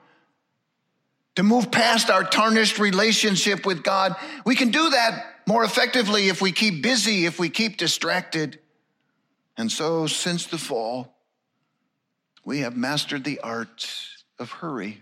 to 1.36 1.44
move 1.44 1.72
past 1.72 2.10
our 2.10 2.24
tarnished 2.24 2.80
relationship 2.80 3.66
with 3.66 3.84
God. 3.84 4.16
We 4.46 4.56
can 4.56 4.72
do 4.72 4.90
that 4.90 5.26
more 5.48 5.64
effectively 5.64 6.28
if 6.28 6.42
we 6.42 6.52
keep 6.52 6.84
busy, 6.84 7.26
if 7.26 7.40
we 7.40 7.50
keep 7.50 7.78
distracted. 7.78 8.60
And 9.58 9.72
so, 9.72 10.08
since 10.08 10.48
the 10.48 10.58
fall, 10.58 11.16
we 12.46 12.60
have 12.60 12.76
mastered 12.76 13.24
the 13.24 13.40
art 13.40 13.90
of 14.38 14.52
hurry. 14.52 15.02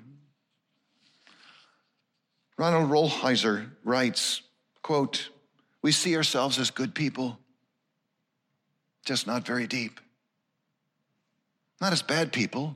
Ronald 2.58 2.90
Rolheiser 2.90 3.70
writes, 3.84 4.42
quote, 4.82 5.30
we 5.82 5.92
see 5.92 6.18
ourselves 6.18 6.58
as 6.60 6.72
good 6.72 6.96
people, 6.96 7.38
just 9.06 9.28
not 9.28 9.46
very 9.46 9.68
deep. 9.68 10.00
Not 11.80 11.94
as 11.94 12.02
bad 12.02 12.34
people, 12.34 12.76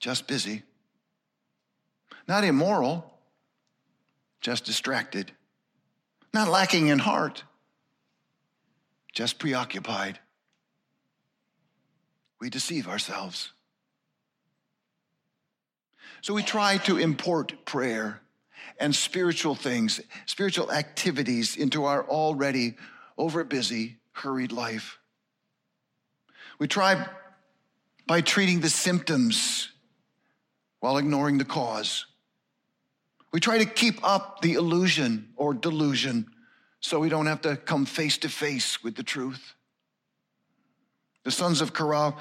just 0.00 0.26
busy. 0.26 0.64
Not 2.28 2.44
immoral, 2.44 3.10
just 4.40 4.64
distracted. 4.64 5.32
Not 6.34 6.48
lacking 6.48 6.88
in 6.88 6.98
heart, 6.98 7.42
just 9.12 9.38
preoccupied. 9.38 10.20
We 12.38 12.50
deceive 12.50 12.86
ourselves. 12.86 13.50
So 16.20 16.34
we 16.34 16.42
try 16.42 16.76
to 16.78 16.98
import 16.98 17.64
prayer 17.64 18.20
and 18.78 18.94
spiritual 18.94 19.54
things, 19.54 20.00
spiritual 20.26 20.70
activities 20.70 21.56
into 21.56 21.84
our 21.84 22.04
already 22.04 22.76
overbusy, 23.18 23.94
hurried 24.12 24.52
life. 24.52 24.98
We 26.58 26.68
try 26.68 27.06
by 28.06 28.20
treating 28.20 28.60
the 28.60 28.68
symptoms 28.70 29.70
while 30.80 30.98
ignoring 30.98 31.38
the 31.38 31.44
cause. 31.44 32.06
We 33.32 33.40
try 33.40 33.58
to 33.58 33.66
keep 33.66 34.02
up 34.02 34.40
the 34.40 34.54
illusion 34.54 35.28
or 35.36 35.52
delusion 35.54 36.26
so 36.80 37.00
we 37.00 37.08
don't 37.08 37.26
have 37.26 37.42
to 37.42 37.56
come 37.56 37.84
face 37.84 38.18
to 38.18 38.28
face 38.28 38.82
with 38.82 38.94
the 38.94 39.02
truth. 39.02 39.54
The 41.24 41.30
sons 41.30 41.60
of 41.60 41.72
Korah 41.72 42.14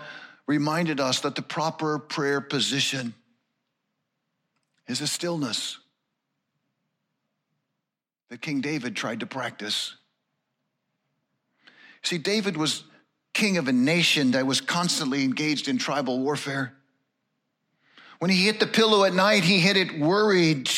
reminded 0.47 0.99
us 0.99 1.21
that 1.21 1.35
the 1.35 1.41
proper 1.41 1.99
prayer 1.99 2.41
position 2.41 3.13
is 4.87 5.01
a 5.01 5.07
stillness 5.07 5.77
that 8.29 8.41
King 8.41 8.61
David 8.61 8.95
tried 8.95 9.21
to 9.21 9.25
practice. 9.25 9.95
See, 12.01 12.17
David 12.17 12.57
was 12.57 12.83
king 13.33 13.57
of 13.57 13.67
a 13.67 13.73
nation 13.73 14.31
that 14.31 14.47
was 14.47 14.61
constantly 14.61 15.23
engaged 15.23 15.67
in 15.67 15.77
tribal 15.77 16.19
warfare. 16.19 16.73
When 18.19 18.31
he 18.31 18.45
hit 18.45 18.59
the 18.59 18.67
pillow 18.67 19.03
at 19.03 19.13
night, 19.13 19.43
he 19.43 19.59
hit 19.59 19.77
it 19.77 19.99
worried 19.99 20.69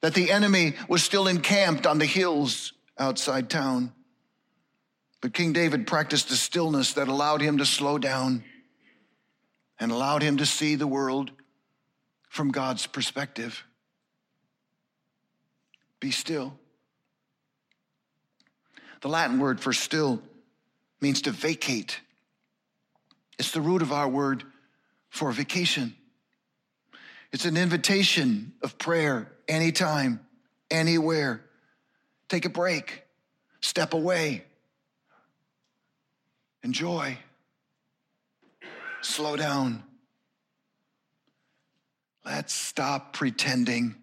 that 0.00 0.14
the 0.14 0.30
enemy 0.30 0.74
was 0.88 1.02
still 1.02 1.26
encamped 1.26 1.86
on 1.86 1.98
the 1.98 2.06
hills 2.06 2.72
outside 2.98 3.50
town. 3.50 3.92
But 5.20 5.34
King 5.34 5.52
David 5.52 5.86
practiced 5.86 6.30
a 6.30 6.36
stillness 6.36 6.94
that 6.94 7.08
allowed 7.08 7.42
him 7.42 7.58
to 7.58 7.66
slow 7.66 7.98
down 7.98 8.44
and 9.78 9.92
allowed 9.92 10.22
him 10.22 10.38
to 10.38 10.46
see 10.46 10.74
the 10.74 10.86
world 10.86 11.30
from 12.28 12.50
God's 12.50 12.86
perspective. 12.86 13.64
Be 15.98 16.10
still. 16.10 16.54
The 19.02 19.08
Latin 19.08 19.38
word 19.38 19.60
for 19.60 19.72
still 19.72 20.22
means 21.00 21.22
to 21.22 21.30
vacate. 21.30 22.00
It's 23.38 23.52
the 23.52 23.60
root 23.60 23.82
of 23.82 23.92
our 23.92 24.08
word 24.08 24.44
for 25.10 25.32
vacation. 25.32 25.94
It's 27.32 27.44
an 27.44 27.56
invitation 27.56 28.52
of 28.62 28.76
prayer 28.78 29.30
anytime, 29.46 30.20
anywhere. 30.70 31.42
Take 32.28 32.44
a 32.44 32.48
break, 32.48 33.04
step 33.60 33.94
away, 33.94 34.44
enjoy, 36.62 37.18
slow 39.00 39.36
down. 39.36 39.82
Let's 42.24 42.52
stop 42.52 43.12
pretending 43.12 43.94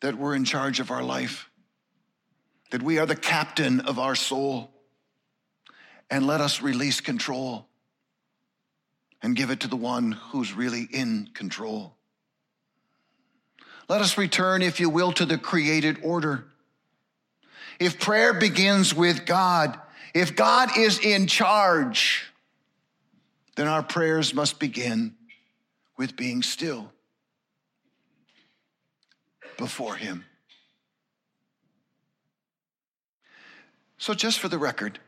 that 0.00 0.16
we're 0.16 0.34
in 0.34 0.44
charge 0.44 0.80
of 0.80 0.90
our 0.90 1.02
life, 1.02 1.50
that 2.70 2.82
we 2.82 2.98
are 2.98 3.06
the 3.06 3.16
captain 3.16 3.80
of 3.80 3.98
our 3.98 4.14
soul, 4.14 4.70
and 6.10 6.26
let 6.26 6.40
us 6.40 6.60
release 6.60 7.00
control 7.00 7.66
and 9.22 9.36
give 9.36 9.50
it 9.50 9.60
to 9.60 9.68
the 9.68 9.76
one 9.76 10.12
who's 10.12 10.52
really 10.52 10.86
in 10.90 11.30
control. 11.32 11.93
Let 13.88 14.00
us 14.00 14.16
return, 14.16 14.62
if 14.62 14.80
you 14.80 14.88
will, 14.88 15.12
to 15.12 15.26
the 15.26 15.38
created 15.38 15.98
order. 16.02 16.46
If 17.78 18.00
prayer 18.00 18.32
begins 18.32 18.94
with 18.94 19.26
God, 19.26 19.78
if 20.14 20.36
God 20.36 20.76
is 20.78 20.98
in 20.98 21.26
charge, 21.26 22.26
then 23.56 23.66
our 23.66 23.82
prayers 23.82 24.32
must 24.32 24.58
begin 24.58 25.14
with 25.96 26.16
being 26.16 26.42
still 26.42 26.92
before 29.58 29.96
Him. 29.96 30.24
So, 33.98 34.14
just 34.14 34.38
for 34.38 34.48
the 34.48 34.58
record, 34.58 34.98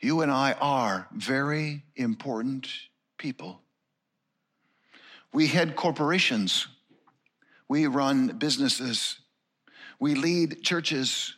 you 0.00 0.20
and 0.20 0.30
I 0.30 0.52
are 0.52 1.08
very 1.12 1.82
important 1.96 2.68
people. 3.18 3.60
We 5.32 5.46
head 5.46 5.76
corporations. 5.76 6.66
We 7.68 7.86
run 7.86 8.28
businesses. 8.38 9.18
We 9.98 10.14
lead 10.14 10.62
churches. 10.62 11.34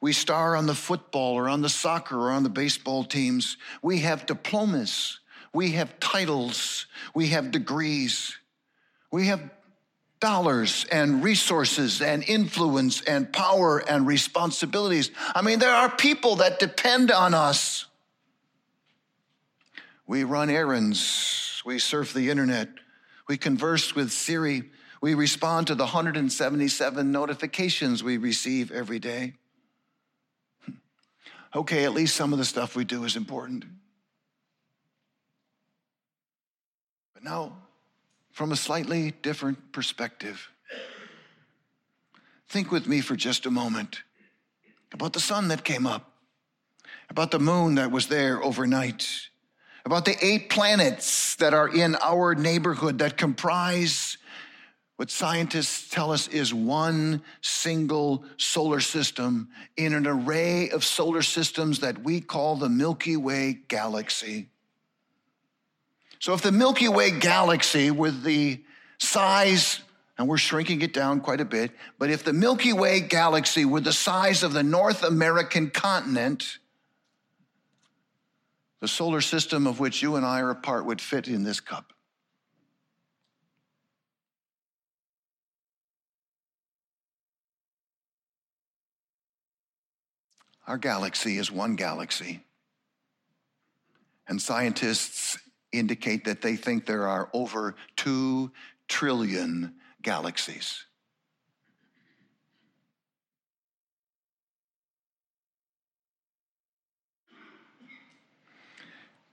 We 0.00 0.12
star 0.12 0.56
on 0.56 0.66
the 0.66 0.74
football 0.74 1.34
or 1.34 1.48
on 1.48 1.62
the 1.62 1.68
soccer 1.68 2.18
or 2.18 2.30
on 2.30 2.42
the 2.42 2.48
baseball 2.48 3.04
teams. 3.04 3.56
We 3.82 4.00
have 4.00 4.26
diplomas. 4.26 5.20
We 5.52 5.72
have 5.72 6.00
titles. 6.00 6.86
We 7.14 7.28
have 7.28 7.50
degrees. 7.50 8.36
We 9.10 9.26
have 9.26 9.50
dollars 10.18 10.86
and 10.90 11.22
resources 11.22 12.00
and 12.00 12.22
influence 12.22 13.02
and 13.02 13.32
power 13.32 13.78
and 13.78 14.06
responsibilities. 14.06 15.10
I 15.34 15.42
mean, 15.42 15.58
there 15.58 15.74
are 15.74 15.90
people 15.90 16.36
that 16.36 16.58
depend 16.58 17.10
on 17.10 17.34
us. 17.34 17.86
We 20.06 20.24
run 20.24 20.48
errands. 20.48 21.62
We 21.64 21.78
surf 21.78 22.12
the 22.12 22.30
internet. 22.30 22.68
We 23.32 23.38
converse 23.38 23.94
with 23.94 24.12
Siri. 24.12 24.64
We 25.00 25.14
respond 25.14 25.68
to 25.68 25.74
the 25.74 25.84
177 25.84 27.10
notifications 27.10 28.04
we 28.04 28.18
receive 28.18 28.70
every 28.70 28.98
day. 28.98 29.32
Hmm. 30.66 30.72
Okay, 31.54 31.86
at 31.86 31.94
least 31.94 32.14
some 32.14 32.34
of 32.34 32.38
the 32.38 32.44
stuff 32.44 32.76
we 32.76 32.84
do 32.84 33.04
is 33.04 33.16
important. 33.16 33.64
But 37.14 37.24
now, 37.24 37.56
from 38.32 38.52
a 38.52 38.56
slightly 38.56 39.12
different 39.22 39.72
perspective, 39.72 40.50
think 42.50 42.70
with 42.70 42.86
me 42.86 43.00
for 43.00 43.16
just 43.16 43.46
a 43.46 43.50
moment 43.50 44.02
about 44.92 45.14
the 45.14 45.20
sun 45.20 45.48
that 45.48 45.64
came 45.64 45.86
up, 45.86 46.12
about 47.08 47.30
the 47.30 47.38
moon 47.38 47.76
that 47.76 47.90
was 47.90 48.08
there 48.08 48.44
overnight 48.44 49.30
about 49.84 50.04
the 50.04 50.16
eight 50.24 50.48
planets 50.48 51.34
that 51.36 51.54
are 51.54 51.68
in 51.68 51.96
our 51.96 52.34
neighborhood 52.34 52.98
that 52.98 53.16
comprise 53.16 54.16
what 55.02 55.10
scientists 55.10 55.88
tell 55.88 56.12
us 56.12 56.28
is 56.28 56.54
one 56.54 57.22
single 57.40 58.24
solar 58.36 58.78
system 58.78 59.48
in 59.76 59.94
an 59.94 60.06
array 60.06 60.70
of 60.70 60.84
solar 60.84 61.22
systems 61.22 61.80
that 61.80 62.04
we 62.04 62.20
call 62.20 62.54
the 62.54 62.68
Milky 62.68 63.16
Way 63.16 63.58
galaxy. 63.66 64.48
So, 66.20 66.34
if 66.34 66.42
the 66.42 66.52
Milky 66.52 66.88
Way 66.88 67.10
galaxy, 67.10 67.90
with 67.90 68.22
the 68.22 68.62
size, 68.98 69.80
and 70.18 70.28
we're 70.28 70.38
shrinking 70.38 70.82
it 70.82 70.92
down 70.92 71.20
quite 71.20 71.40
a 71.40 71.44
bit, 71.44 71.72
but 71.98 72.10
if 72.10 72.22
the 72.22 72.32
Milky 72.32 72.72
Way 72.72 73.00
galaxy 73.00 73.64
were 73.64 73.80
the 73.80 73.92
size 73.92 74.44
of 74.44 74.52
the 74.52 74.62
North 74.62 75.02
American 75.02 75.70
continent, 75.70 76.58
the 78.82 78.88
solar 78.88 79.20
system 79.20 79.68
of 79.68 79.78
which 79.78 80.02
you 80.02 80.16
and 80.16 80.26
I 80.26 80.40
are 80.40 80.50
a 80.50 80.56
part 80.56 80.84
would 80.86 81.00
fit 81.00 81.28
in 81.28 81.44
this 81.44 81.60
cup. 81.60 81.92
Our 90.66 90.78
galaxy 90.78 91.38
is 91.38 91.48
one 91.48 91.76
galaxy. 91.76 92.40
And 94.26 94.42
scientists 94.42 95.38
indicate 95.70 96.24
that 96.24 96.42
they 96.42 96.56
think 96.56 96.84
there 96.84 97.06
are 97.06 97.30
over 97.32 97.76
2 97.98 98.50
trillion 98.88 99.74
galaxies. 100.02 100.86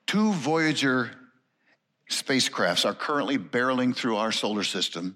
Two 0.09 0.33
Voyager 0.33 1.11
spacecrafts 2.09 2.83
are 2.83 2.95
currently 2.95 3.37
barreling 3.37 3.95
through 3.95 4.17
our 4.17 4.31
solar 4.31 4.63
system 4.63 5.15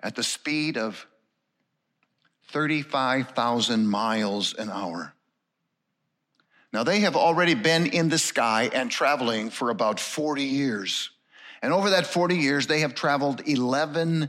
at 0.00 0.16
the 0.16 0.24
speed 0.24 0.76
of 0.76 1.06
35,000 2.48 3.86
miles 3.86 4.52
an 4.54 4.68
hour. 4.68 5.14
Now, 6.72 6.82
they 6.82 6.98
have 7.02 7.14
already 7.14 7.54
been 7.54 7.86
in 7.86 8.08
the 8.08 8.18
sky 8.18 8.68
and 8.74 8.90
traveling 8.90 9.48
for 9.50 9.70
about 9.70 10.00
40 10.00 10.42
years. 10.42 11.10
And 11.62 11.72
over 11.72 11.90
that 11.90 12.04
40 12.04 12.34
years, 12.34 12.66
they 12.66 12.80
have 12.80 12.96
traveled 12.96 13.46
11 13.46 14.28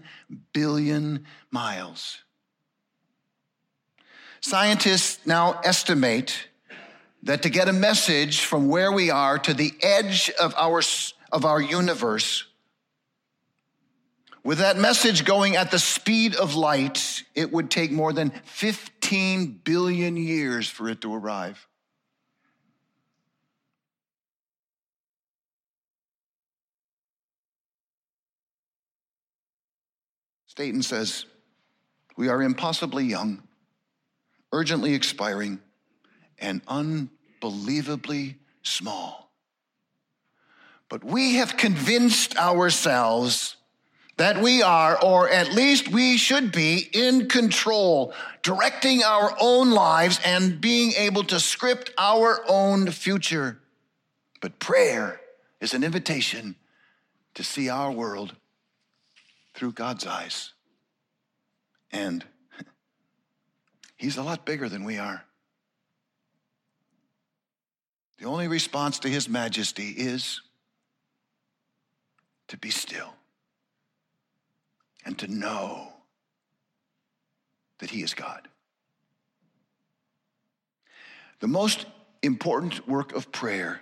billion 0.53 1.25
miles. 1.49 2.19
Scientists 4.41 5.25
now 5.25 5.59
estimate 5.63 6.49
that 7.25 7.41
to 7.41 7.49
get 7.49 7.67
a 7.67 7.73
message 7.73 8.41
from 8.41 8.69
where 8.69 8.91
we 8.91 9.09
are 9.09 9.37
to 9.39 9.53
the 9.53 9.73
edge 9.81 10.29
of 10.39 10.53
our, 10.55 10.81
of 11.31 11.43
our 11.43 11.59
universe, 11.59 12.45
with 14.43 14.59
that 14.59 14.77
message 14.77 15.25
going 15.25 15.55
at 15.55 15.71
the 15.71 15.79
speed 15.79 16.35
of 16.35 16.53
light, 16.53 17.23
it 17.33 17.51
would 17.51 17.71
take 17.71 17.91
more 17.91 18.13
than 18.13 18.29
15 18.29 19.61
billion 19.63 20.17
years 20.17 20.69
for 20.69 20.87
it 20.87 21.01
to 21.01 21.13
arrive. 21.13 21.67
Staton 30.45 30.83
says, 30.83 31.25
We 32.15 32.29
are 32.29 32.43
impossibly 32.43 33.03
young, 33.03 33.41
urgently 34.53 34.93
expiring, 34.93 35.59
and 36.37 36.61
un 36.67 37.09
unbelievably 37.45 38.37
small. 38.63 39.31
But 40.89 41.03
we 41.03 41.35
have 41.35 41.57
convinced 41.57 42.37
ourselves 42.37 43.57
that 44.17 44.41
we 44.41 44.63
are, 44.63 44.97
or 45.03 45.29
at 45.29 45.53
least 45.53 45.89
we 45.89 46.17
should 46.17 46.51
be, 46.51 46.87
in 46.93 47.27
control, 47.27 48.13
directing 48.43 49.03
our 49.03 49.35
own 49.39 49.71
lives 49.71 50.19
and 50.23 50.61
being 50.61 50.93
able 50.93 51.23
to 51.25 51.39
script 51.39 51.91
our 51.97 52.43
own 52.47 52.89
future. 52.91 53.59
But 54.41 54.59
prayer 54.59 55.19
is 55.59 55.73
an 55.73 55.83
invitation 55.83 56.55
to 57.33 57.43
see 57.43 57.67
our 57.67 57.91
world 57.91 58.35
through 59.53 59.73
God's 59.73 60.07
eyes. 60.07 60.53
And 61.91 62.23
He's 63.97 64.17
a 64.17 64.23
lot 64.23 64.45
bigger 64.45 64.69
than 64.69 64.85
we 64.85 64.97
are. 64.97 65.25
The 68.17 68.25
only 68.25 68.47
response 68.47 68.99
to 68.99 69.09
His 69.09 69.27
majesty 69.27 69.89
is 69.89 70.41
to 72.47 72.57
be 72.57 72.69
still 72.69 73.13
and 75.05 75.17
to 75.19 75.27
know 75.27 75.93
that 77.79 77.89
He 77.89 78.01
is 78.01 78.13
God. 78.13 78.47
The 81.39 81.47
most 81.47 81.85
important 82.21 82.87
work 82.87 83.13
of 83.13 83.31
prayer 83.31 83.81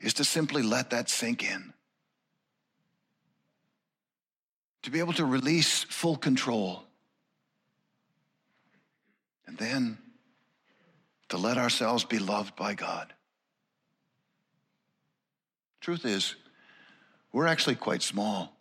is 0.00 0.14
to 0.14 0.24
simply 0.24 0.62
let 0.62 0.90
that 0.90 1.08
sink 1.08 1.44
in. 1.44 1.72
To 4.82 4.90
be 4.90 4.98
able 4.98 5.12
to 5.12 5.26
release 5.26 5.82
full 5.84 6.16
control. 6.16 6.84
And 9.46 9.58
then 9.58 9.98
to 11.30 11.36
let 11.36 11.58
ourselves 11.58 12.04
be 12.04 12.18
loved 12.18 12.54
by 12.56 12.74
God. 12.74 13.12
Truth 15.80 16.04
is, 16.04 16.34
we're 17.32 17.46
actually 17.46 17.76
quite 17.76 18.02
small. 18.02 18.56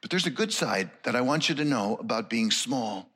But 0.00 0.10
there's 0.10 0.26
a 0.26 0.30
good 0.30 0.52
side 0.52 0.90
that 1.02 1.14
I 1.14 1.20
want 1.20 1.48
you 1.48 1.54
to 1.56 1.64
know 1.64 1.96
about 1.96 2.30
being 2.30 2.50
small. 2.50 3.10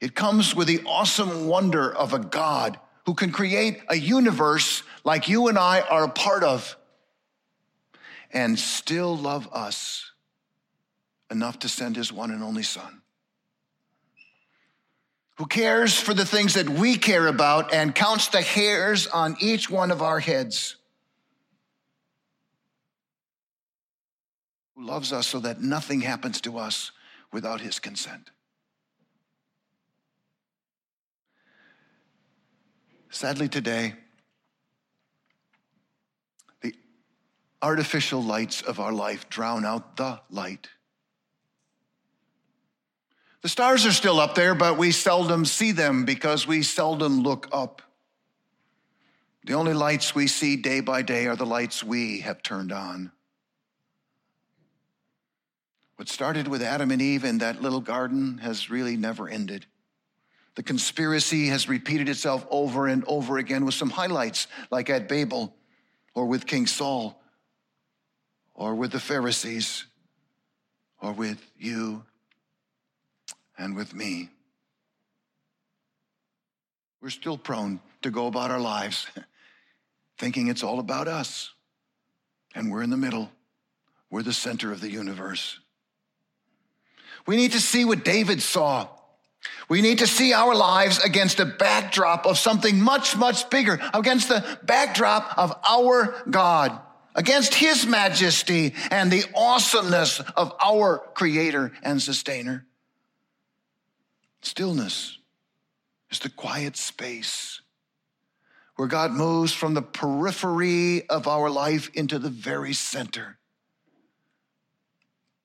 It 0.00 0.14
comes 0.14 0.56
with 0.56 0.66
the 0.66 0.82
awesome 0.84 1.46
wonder 1.46 1.94
of 1.94 2.12
a 2.12 2.18
God 2.18 2.80
who 3.06 3.14
can 3.14 3.30
create 3.30 3.82
a 3.88 3.96
universe 3.96 4.82
like 5.04 5.28
you 5.28 5.48
and 5.48 5.58
I 5.58 5.80
are 5.82 6.04
a 6.04 6.08
part 6.08 6.42
of 6.42 6.76
and 8.32 8.58
still 8.58 9.16
love 9.16 9.48
us 9.52 10.10
enough 11.30 11.58
to 11.60 11.68
send 11.68 11.96
his 11.96 12.12
one 12.12 12.30
and 12.30 12.42
only 12.42 12.62
Son. 12.62 13.01
Who 15.38 15.46
cares 15.46 15.98
for 15.98 16.14
the 16.14 16.26
things 16.26 16.54
that 16.54 16.68
we 16.68 16.96
care 16.96 17.26
about 17.26 17.72
and 17.72 17.94
counts 17.94 18.28
the 18.28 18.42
hairs 18.42 19.06
on 19.06 19.36
each 19.40 19.70
one 19.70 19.90
of 19.90 20.02
our 20.02 20.20
heads. 20.20 20.76
Who 24.76 24.84
loves 24.84 25.12
us 25.12 25.26
so 25.26 25.40
that 25.40 25.60
nothing 25.60 26.02
happens 26.02 26.40
to 26.42 26.58
us 26.58 26.92
without 27.32 27.60
his 27.60 27.78
consent. 27.78 28.30
Sadly, 33.08 33.48
today, 33.48 33.94
the 36.60 36.74
artificial 37.60 38.22
lights 38.22 38.62
of 38.62 38.80
our 38.80 38.92
life 38.92 39.28
drown 39.28 39.64
out 39.64 39.96
the 39.96 40.20
light. 40.30 40.68
The 43.42 43.48
stars 43.48 43.84
are 43.86 43.92
still 43.92 44.20
up 44.20 44.36
there, 44.36 44.54
but 44.54 44.78
we 44.78 44.92
seldom 44.92 45.44
see 45.44 45.72
them 45.72 46.04
because 46.04 46.46
we 46.46 46.62
seldom 46.62 47.22
look 47.22 47.48
up. 47.50 47.82
The 49.44 49.54
only 49.54 49.74
lights 49.74 50.14
we 50.14 50.28
see 50.28 50.54
day 50.54 50.78
by 50.78 51.02
day 51.02 51.26
are 51.26 51.34
the 51.34 51.44
lights 51.44 51.82
we 51.82 52.20
have 52.20 52.44
turned 52.44 52.70
on. 52.70 53.10
What 55.96 56.08
started 56.08 56.46
with 56.46 56.62
Adam 56.62 56.92
and 56.92 57.02
Eve 57.02 57.24
in 57.24 57.38
that 57.38 57.60
little 57.60 57.80
garden 57.80 58.38
has 58.38 58.70
really 58.70 58.96
never 58.96 59.28
ended. 59.28 59.66
The 60.54 60.62
conspiracy 60.62 61.48
has 61.48 61.68
repeated 61.68 62.08
itself 62.08 62.46
over 62.48 62.86
and 62.86 63.02
over 63.08 63.38
again 63.38 63.64
with 63.64 63.74
some 63.74 63.90
highlights, 63.90 64.46
like 64.70 64.88
at 64.88 65.08
Babel, 65.08 65.56
or 66.14 66.26
with 66.26 66.46
King 66.46 66.68
Saul, 66.68 67.20
or 68.54 68.76
with 68.76 68.92
the 68.92 69.00
Pharisees, 69.00 69.86
or 71.00 71.12
with 71.12 71.44
you 71.58 72.04
and 73.58 73.76
with 73.76 73.94
me. 73.94 74.30
We're 77.00 77.10
still 77.10 77.38
prone 77.38 77.80
to 78.02 78.10
go 78.10 78.26
about 78.26 78.50
our 78.50 78.60
lives 78.60 79.06
thinking 80.18 80.48
it's 80.48 80.62
all 80.62 80.78
about 80.78 81.08
us, 81.08 81.52
and 82.54 82.70
we're 82.70 82.82
in 82.82 82.90
the 82.90 82.96
middle. 82.96 83.30
We're 84.10 84.22
the 84.22 84.32
center 84.32 84.72
of 84.72 84.80
the 84.80 84.90
universe. 84.90 85.58
We 87.26 87.36
need 87.36 87.52
to 87.52 87.60
see 87.60 87.84
what 87.84 88.04
David 88.04 88.42
saw 88.42 88.88
we 89.68 89.80
need 89.80 89.98
to 89.98 90.06
see 90.06 90.32
our 90.32 90.54
lives 90.54 90.98
against 90.98 91.40
a 91.40 91.44
backdrop 91.46 92.26
of 92.26 92.38
something 92.38 92.80
much, 92.80 93.16
much 93.16 93.48
bigger, 93.50 93.80
against 93.94 94.28
the 94.28 94.58
backdrop 94.64 95.36
of 95.36 95.54
our 95.68 96.14
God, 96.28 96.78
against 97.14 97.54
His 97.54 97.86
majesty 97.86 98.74
and 98.90 99.10
the 99.10 99.24
awesomeness 99.34 100.20
of 100.20 100.52
our 100.62 100.98
Creator 101.14 101.72
and 101.82 102.00
Sustainer. 102.00 102.66
Stillness 104.42 105.18
is 106.10 106.18
the 106.18 106.28
quiet 106.28 106.76
space 106.76 107.60
where 108.76 108.88
God 108.88 109.12
moves 109.12 109.52
from 109.52 109.74
the 109.74 109.82
periphery 109.82 111.08
of 111.08 111.28
our 111.28 111.48
life 111.48 111.90
into 111.94 112.18
the 112.18 112.28
very 112.28 112.72
center. 112.72 113.38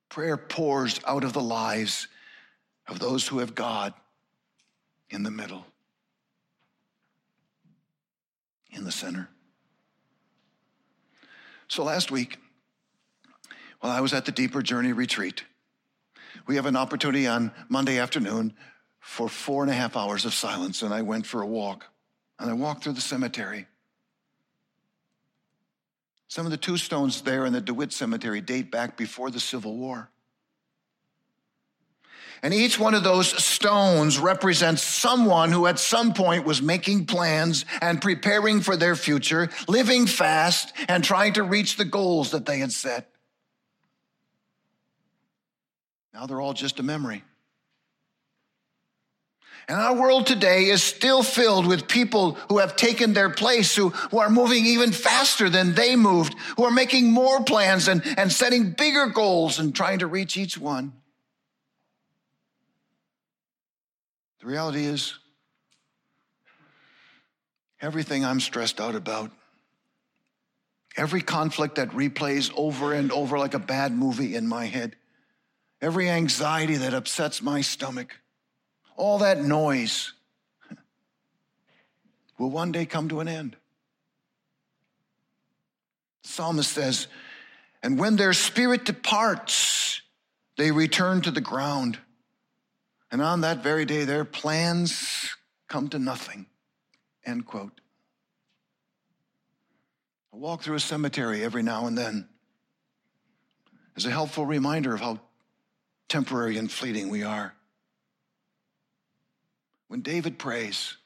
Prayer 0.09 0.37
pours 0.37 0.99
out 1.05 1.23
of 1.23 1.33
the 1.33 1.41
lives 1.41 2.07
of 2.87 2.99
those 2.99 3.27
who 3.27 3.39
have 3.39 3.53
God 3.53 3.93
in 5.09 5.23
the 5.23 5.31
middle, 5.31 5.65
in 8.71 8.83
the 8.83 8.91
center. 8.91 9.29
So 11.67 11.83
last 11.83 12.09
week, 12.09 12.39
while 13.81 13.91
I 13.91 14.01
was 14.01 14.13
at 14.13 14.25
the 14.25 14.31
Deeper 14.31 14.61
Journey 14.61 14.93
retreat, 14.93 15.43
we 16.47 16.55
have 16.55 16.65
an 16.65 16.75
opportunity 16.75 17.27
on 17.27 17.51
Monday 17.69 17.99
afternoon 17.99 18.53
for 19.07 19.29
four 19.29 19.63
and 19.63 19.71
a 19.71 19.73
half 19.73 19.95
hours 19.95 20.25
of 20.25 20.33
silence, 20.33 20.81
and 20.81 20.93
I 20.93 21.01
went 21.01 21.25
for 21.25 21.41
a 21.41 21.45
walk. 21.47 21.85
And 22.39 22.51
I 22.51 22.53
walked 22.53 22.83
through 22.83 22.93
the 22.93 23.01
cemetery. 23.01 23.65
Some 26.27 26.45
of 26.45 26.51
the 26.51 26.57
tombstones 26.57 27.21
there 27.21 27.45
in 27.45 27.53
the 27.53 27.61
DeWitt 27.61 27.93
Cemetery 27.93 28.41
date 28.41 28.69
back 28.69 28.97
before 28.97 29.31
the 29.31 29.39
Civil 29.39 29.77
War. 29.77 30.09
And 32.43 32.53
each 32.53 32.77
one 32.77 32.93
of 32.93 33.03
those 33.05 33.29
stones 33.41 34.19
represents 34.19 34.83
someone 34.83 35.53
who 35.53 35.67
at 35.67 35.79
some 35.79 36.13
point 36.13 36.45
was 36.45 36.61
making 36.61 37.05
plans 37.05 37.63
and 37.81 38.01
preparing 38.01 38.59
for 38.59 38.75
their 38.75 38.97
future, 38.97 39.49
living 39.69 40.05
fast 40.05 40.73
and 40.89 41.01
trying 41.01 41.33
to 41.33 41.43
reach 41.43 41.77
the 41.77 41.85
goals 41.85 42.31
that 42.31 42.45
they 42.45 42.59
had 42.59 42.73
set. 42.73 43.09
Now 46.13 46.25
they're 46.25 46.41
all 46.41 46.53
just 46.53 46.79
a 46.81 46.83
memory. 46.83 47.23
And 49.69 49.77
our 49.77 49.95
world 49.95 50.25
today 50.25 50.65
is 50.65 50.81
still 50.81 51.21
filled 51.21 51.67
with 51.67 51.89
people 51.89 52.33
who 52.47 52.59
have 52.59 52.77
taken 52.77 53.11
their 53.11 53.29
place, 53.29 53.75
who, 53.75 53.89
who 53.89 54.19
are 54.19 54.29
moving 54.29 54.65
even 54.65 54.93
faster 54.93 55.49
than 55.49 55.73
they 55.73 55.97
moved, 55.97 56.35
who 56.55 56.63
are 56.63 56.71
making 56.71 57.11
more 57.11 57.43
plans 57.43 57.89
and, 57.89 58.01
and 58.17 58.31
setting 58.31 58.71
bigger 58.71 59.07
goals 59.07 59.59
and 59.59 59.75
trying 59.75 59.99
to 59.99 60.07
reach 60.07 60.37
each 60.37 60.57
one. 60.57 60.93
The 64.39 64.47
reality 64.47 64.85
is, 64.85 65.19
everything 67.81 68.23
I'm 68.23 68.39
stressed 68.39 68.79
out 68.79 68.95
about, 68.95 69.31
every 70.95 71.21
conflict 71.21 71.75
that 71.75 71.89
replays 71.89 72.53
over 72.55 72.93
and 72.93 73.11
over 73.11 73.37
like 73.37 73.53
a 73.53 73.59
bad 73.59 73.91
movie 73.91 74.35
in 74.35 74.47
my 74.47 74.65
head, 74.65 74.95
every 75.81 76.09
anxiety 76.09 76.75
that 76.77 76.93
upsets 76.93 77.41
my 77.41 77.59
stomach, 77.59 78.15
all 78.97 79.19
that 79.19 79.41
noise 79.43 80.13
will 82.37 82.49
one 82.49 82.71
day 82.71 82.85
come 82.85 83.07
to 83.09 83.19
an 83.19 83.27
end. 83.27 83.55
The 86.23 86.29
psalmist 86.29 86.71
says, 86.71 87.07
and 87.81 87.97
when 87.97 88.15
their 88.15 88.33
spirit 88.33 88.83
departs, 88.83 90.01
they 90.57 90.71
return 90.71 91.21
to 91.21 91.31
the 91.31 91.41
ground. 91.41 91.99
And 93.11 93.21
on 93.21 93.41
that 93.41 93.63
very 93.63 93.85
day, 93.85 94.03
their 94.03 94.25
plans 94.25 95.29
come 95.67 95.87
to 95.89 95.99
nothing. 95.99 96.47
End 97.25 97.45
quote. 97.45 97.79
I 100.33 100.37
walk 100.37 100.63
through 100.63 100.75
a 100.75 100.79
cemetery 100.79 101.43
every 101.43 101.63
now 101.63 101.87
and 101.87 101.97
then 101.97 102.27
as 103.95 104.05
a 104.05 104.11
helpful 104.11 104.45
reminder 104.45 104.93
of 104.93 105.01
how 105.01 105.19
temporary 106.07 106.57
and 106.57 106.71
fleeting 106.71 107.09
we 107.09 107.23
are. 107.23 107.56
When 109.87 110.01
David 110.01 110.37
prays, 110.37 110.97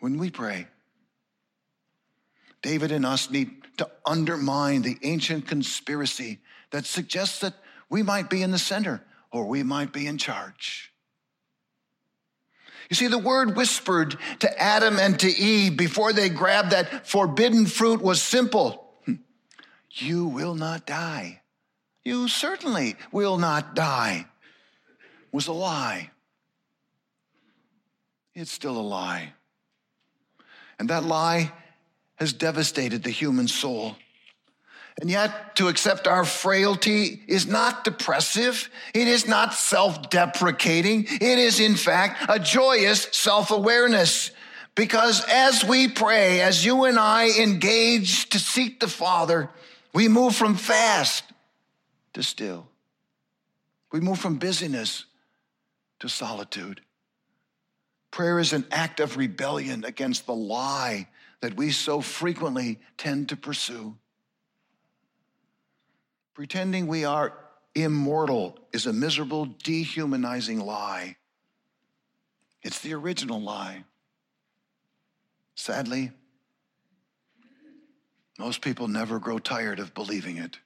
when 0.00 0.18
we 0.18 0.30
pray, 0.30 0.66
David 2.62 2.92
and 2.92 3.06
us 3.06 3.30
need 3.30 3.50
to 3.76 3.88
undermine 4.04 4.82
the 4.82 4.98
ancient 5.02 5.46
conspiracy 5.46 6.38
that 6.70 6.86
suggests 6.86 7.40
that 7.40 7.54
we 7.88 8.02
might 8.02 8.28
be 8.28 8.42
in 8.42 8.50
the 8.50 8.58
center 8.58 9.02
or 9.30 9.46
we 9.46 9.62
might 9.62 9.92
be 9.92 10.06
in 10.06 10.18
charge. 10.18 10.92
You 12.90 12.96
see, 12.96 13.06
the 13.06 13.18
word 13.18 13.54
whispered 13.54 14.16
to 14.40 14.62
Adam 14.62 14.98
and 14.98 15.18
to 15.20 15.28
Eve 15.28 15.76
before 15.76 16.12
they 16.12 16.30
grabbed 16.30 16.70
that 16.70 17.06
forbidden 17.06 17.66
fruit 17.66 18.00
was 18.00 18.22
simple 18.22 18.94
hmm. 19.04 19.14
You 19.92 20.26
will 20.26 20.54
not 20.54 20.86
die. 20.86 21.42
You 22.04 22.28
certainly 22.28 22.96
will 23.12 23.36
not 23.36 23.74
die. 23.74 24.26
Was 25.32 25.46
a 25.46 25.52
lie. 25.52 26.10
It's 28.38 28.52
still 28.52 28.78
a 28.78 28.80
lie. 28.80 29.32
And 30.78 30.90
that 30.90 31.02
lie 31.02 31.52
has 32.16 32.32
devastated 32.32 33.02
the 33.02 33.10
human 33.10 33.48
soul. 33.48 33.96
And 35.00 35.10
yet, 35.10 35.56
to 35.56 35.66
accept 35.66 36.06
our 36.06 36.24
frailty 36.24 37.20
is 37.26 37.48
not 37.48 37.82
depressive. 37.82 38.70
It 38.94 39.08
is 39.08 39.26
not 39.26 39.54
self 39.54 40.08
deprecating. 40.08 41.06
It 41.08 41.22
is, 41.22 41.58
in 41.58 41.74
fact, 41.74 42.26
a 42.28 42.38
joyous 42.38 43.08
self 43.10 43.50
awareness. 43.50 44.30
Because 44.76 45.24
as 45.28 45.64
we 45.64 45.88
pray, 45.88 46.40
as 46.40 46.64
you 46.64 46.84
and 46.84 46.96
I 46.96 47.30
engage 47.40 48.28
to 48.28 48.38
seek 48.38 48.78
the 48.78 48.86
Father, 48.86 49.50
we 49.92 50.06
move 50.06 50.36
from 50.36 50.54
fast 50.54 51.24
to 52.14 52.22
still. 52.22 52.68
We 53.90 53.98
move 53.98 54.20
from 54.20 54.36
busyness 54.36 55.06
to 55.98 56.08
solitude. 56.08 56.82
Prayer 58.10 58.38
is 58.38 58.52
an 58.52 58.66
act 58.70 59.00
of 59.00 59.16
rebellion 59.16 59.84
against 59.84 60.26
the 60.26 60.34
lie 60.34 61.08
that 61.40 61.56
we 61.56 61.70
so 61.70 62.00
frequently 62.00 62.80
tend 62.96 63.28
to 63.28 63.36
pursue. 63.36 63.96
Pretending 66.34 66.86
we 66.86 67.04
are 67.04 67.34
immortal 67.74 68.58
is 68.72 68.86
a 68.86 68.92
miserable, 68.92 69.44
dehumanizing 69.44 70.60
lie. 70.60 71.16
It's 72.62 72.80
the 72.80 72.94
original 72.94 73.40
lie. 73.40 73.84
Sadly, 75.54 76.12
most 78.38 78.60
people 78.60 78.88
never 78.88 79.18
grow 79.18 79.38
tired 79.38 79.80
of 79.80 79.94
believing 79.94 80.36
it. 80.36 80.58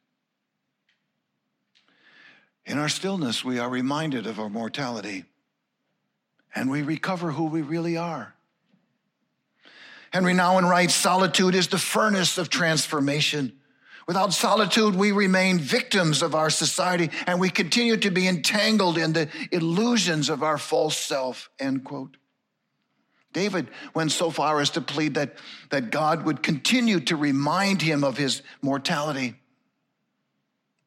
In 2.65 2.79
our 2.79 2.89
stillness, 2.89 3.45
we 3.45 3.59
are 3.59 3.69
reminded 3.69 4.27
of 4.27 4.39
our 4.39 4.51
mortality 4.51 5.25
and 6.55 6.71
we 6.71 6.83
recover 6.83 7.31
who 7.31 7.45
we 7.45 7.63
really 7.63 7.97
are. 7.97 8.35
Henri 10.13 10.35
Nouwen 10.35 10.69
writes 10.69 10.95
Solitude 10.95 11.55
is 11.55 11.69
the 11.69 11.79
furnace 11.79 12.39
of 12.39 12.51
transformation. 12.51 13.59
Without 14.07 14.33
solitude, 14.33 14.97
we 14.97 15.13
remain 15.13 15.59
victims 15.59 16.23
of 16.23 16.35
our 16.35 16.51
society 16.51 17.11
and 17.27 17.41
we 17.41 17.49
continue 17.49 17.97
to 17.99 18.11
be 18.11 18.27
entangled 18.27 18.99
in 18.99 19.13
the 19.13 19.29
illusions 19.53 20.29
of 20.29 20.43
our 20.43 20.59
false 20.59 20.97
self, 20.97 21.49
end 21.59 21.85
quote. 21.85 22.17
David 23.33 23.69
went 23.95 24.13
so 24.13 24.31
far 24.31 24.61
as 24.61 24.71
to 24.71 24.81
plead 24.81 25.15
that, 25.15 25.37
that 25.71 25.91
God 25.91 26.27
would 26.27 26.43
continue 26.43 27.01
to 27.01 27.17
remind 27.17 27.81
him 27.81 28.05
of 28.05 28.19
his 28.19 28.43
mortality 28.61 29.37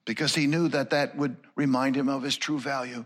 because 0.05 0.35
he 0.35 0.45
knew 0.45 0.67
that 0.67 0.91
that 0.91 1.17
would 1.17 1.37
remind 1.55 1.95
him 1.95 2.09
of 2.09 2.21
his 2.21 2.37
true 2.37 2.59
value. 2.59 3.05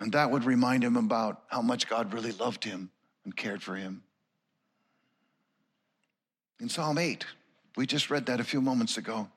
And 0.00 0.12
that 0.12 0.30
would 0.30 0.44
remind 0.44 0.82
him 0.82 0.96
about 0.96 1.42
how 1.48 1.60
much 1.60 1.88
God 1.88 2.12
really 2.14 2.32
loved 2.32 2.64
him 2.64 2.90
and 3.24 3.36
cared 3.36 3.62
for 3.62 3.76
him. 3.76 4.02
In 6.58 6.68
Psalm 6.68 6.98
8, 6.98 7.24
we 7.76 7.86
just 7.86 8.10
read 8.10 8.26
that 8.26 8.40
a 8.40 8.44
few 8.44 8.60
moments 8.60 8.96
ago. 8.96 9.28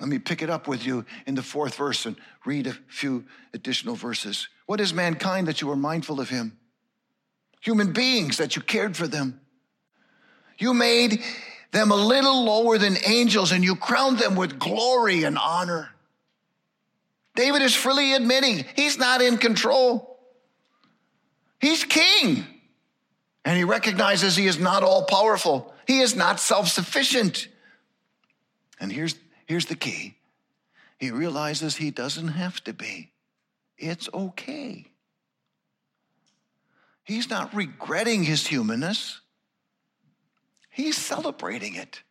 Let 0.00 0.08
me 0.08 0.18
pick 0.18 0.42
it 0.42 0.50
up 0.50 0.68
with 0.68 0.84
you 0.84 1.04
in 1.26 1.34
the 1.34 1.42
fourth 1.42 1.74
verse 1.76 2.04
and 2.06 2.16
read 2.44 2.66
a 2.66 2.76
few 2.88 3.24
additional 3.54 3.94
verses. 3.94 4.48
What 4.66 4.80
is 4.80 4.92
mankind 4.92 5.48
that 5.48 5.60
you 5.60 5.70
are 5.70 5.76
mindful 5.76 6.20
of 6.20 6.28
him? 6.28 6.58
Human 7.60 7.92
beings 7.92 8.36
that 8.36 8.56
you 8.56 8.62
cared 8.62 8.96
for 8.96 9.06
them. 9.06 9.40
You 10.58 10.74
made 10.74 11.22
them 11.72 11.90
a 11.90 11.96
little 11.96 12.44
lower 12.44 12.78
than 12.78 12.96
angels 13.06 13.52
and 13.52 13.64
you 13.64 13.76
crowned 13.76 14.18
them 14.18 14.34
with 14.34 14.58
glory 14.58 15.24
and 15.24 15.38
honor. 15.38 15.90
David 17.36 17.62
is 17.62 17.74
freely 17.74 18.14
admitting 18.14 18.64
he's 18.74 18.98
not 18.98 19.20
in 19.22 19.36
control. 19.36 20.18
He's 21.60 21.84
king. 21.84 22.44
And 23.44 23.56
he 23.56 23.62
recognizes 23.62 24.34
he 24.34 24.46
is 24.46 24.58
not 24.58 24.82
all 24.82 25.04
powerful. 25.04 25.72
He 25.86 26.00
is 26.00 26.16
not 26.16 26.40
self 26.40 26.68
sufficient. 26.68 27.46
And 28.80 28.90
here's, 28.90 29.14
here's 29.46 29.66
the 29.66 29.76
key 29.76 30.16
he 30.98 31.10
realizes 31.10 31.76
he 31.76 31.90
doesn't 31.90 32.28
have 32.28 32.64
to 32.64 32.72
be. 32.72 33.12
It's 33.76 34.08
okay. 34.12 34.86
He's 37.04 37.28
not 37.28 37.54
regretting 37.54 38.24
his 38.24 38.46
humanness, 38.46 39.20
he's 40.70 40.96
celebrating 40.96 41.74
it. 41.74 42.02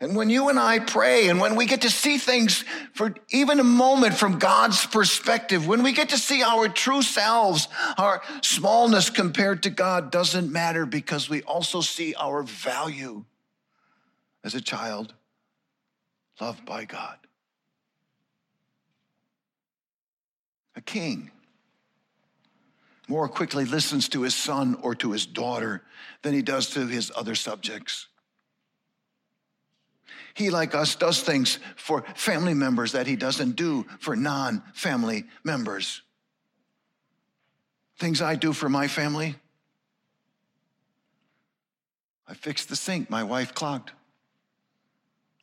And 0.00 0.14
when 0.14 0.30
you 0.30 0.48
and 0.48 0.58
I 0.58 0.78
pray, 0.78 1.28
and 1.28 1.40
when 1.40 1.56
we 1.56 1.66
get 1.66 1.82
to 1.82 1.90
see 1.90 2.18
things 2.18 2.64
for 2.92 3.14
even 3.30 3.58
a 3.58 3.64
moment 3.64 4.14
from 4.14 4.38
God's 4.38 4.86
perspective, 4.86 5.66
when 5.66 5.82
we 5.82 5.92
get 5.92 6.10
to 6.10 6.18
see 6.18 6.42
our 6.42 6.68
true 6.68 7.02
selves, 7.02 7.66
our 7.96 8.22
smallness 8.42 9.10
compared 9.10 9.64
to 9.64 9.70
God 9.70 10.12
doesn't 10.12 10.52
matter 10.52 10.86
because 10.86 11.28
we 11.28 11.42
also 11.42 11.80
see 11.80 12.14
our 12.14 12.44
value 12.44 13.24
as 14.44 14.54
a 14.54 14.60
child 14.60 15.14
loved 16.40 16.64
by 16.64 16.84
God. 16.84 17.18
A 20.76 20.80
king 20.80 21.32
more 23.08 23.26
quickly 23.26 23.64
listens 23.64 24.08
to 24.10 24.22
his 24.22 24.34
son 24.34 24.78
or 24.82 24.94
to 24.94 25.10
his 25.10 25.26
daughter 25.26 25.82
than 26.22 26.34
he 26.34 26.42
does 26.42 26.70
to 26.70 26.86
his 26.86 27.10
other 27.16 27.34
subjects. 27.34 28.06
He, 30.38 30.50
like 30.50 30.72
us, 30.72 30.94
does 30.94 31.20
things 31.20 31.58
for 31.74 32.04
family 32.14 32.54
members 32.54 32.92
that 32.92 33.08
he 33.08 33.16
doesn't 33.16 33.56
do 33.56 33.84
for 33.98 34.14
non 34.14 34.62
family 34.72 35.24
members. 35.42 36.02
Things 37.98 38.22
I 38.22 38.36
do 38.36 38.52
for 38.52 38.68
my 38.68 38.86
family. 38.86 39.34
I 42.28 42.34
fix 42.34 42.66
the 42.66 42.76
sink 42.76 43.10
my 43.10 43.24
wife 43.24 43.52
clogged. 43.52 43.90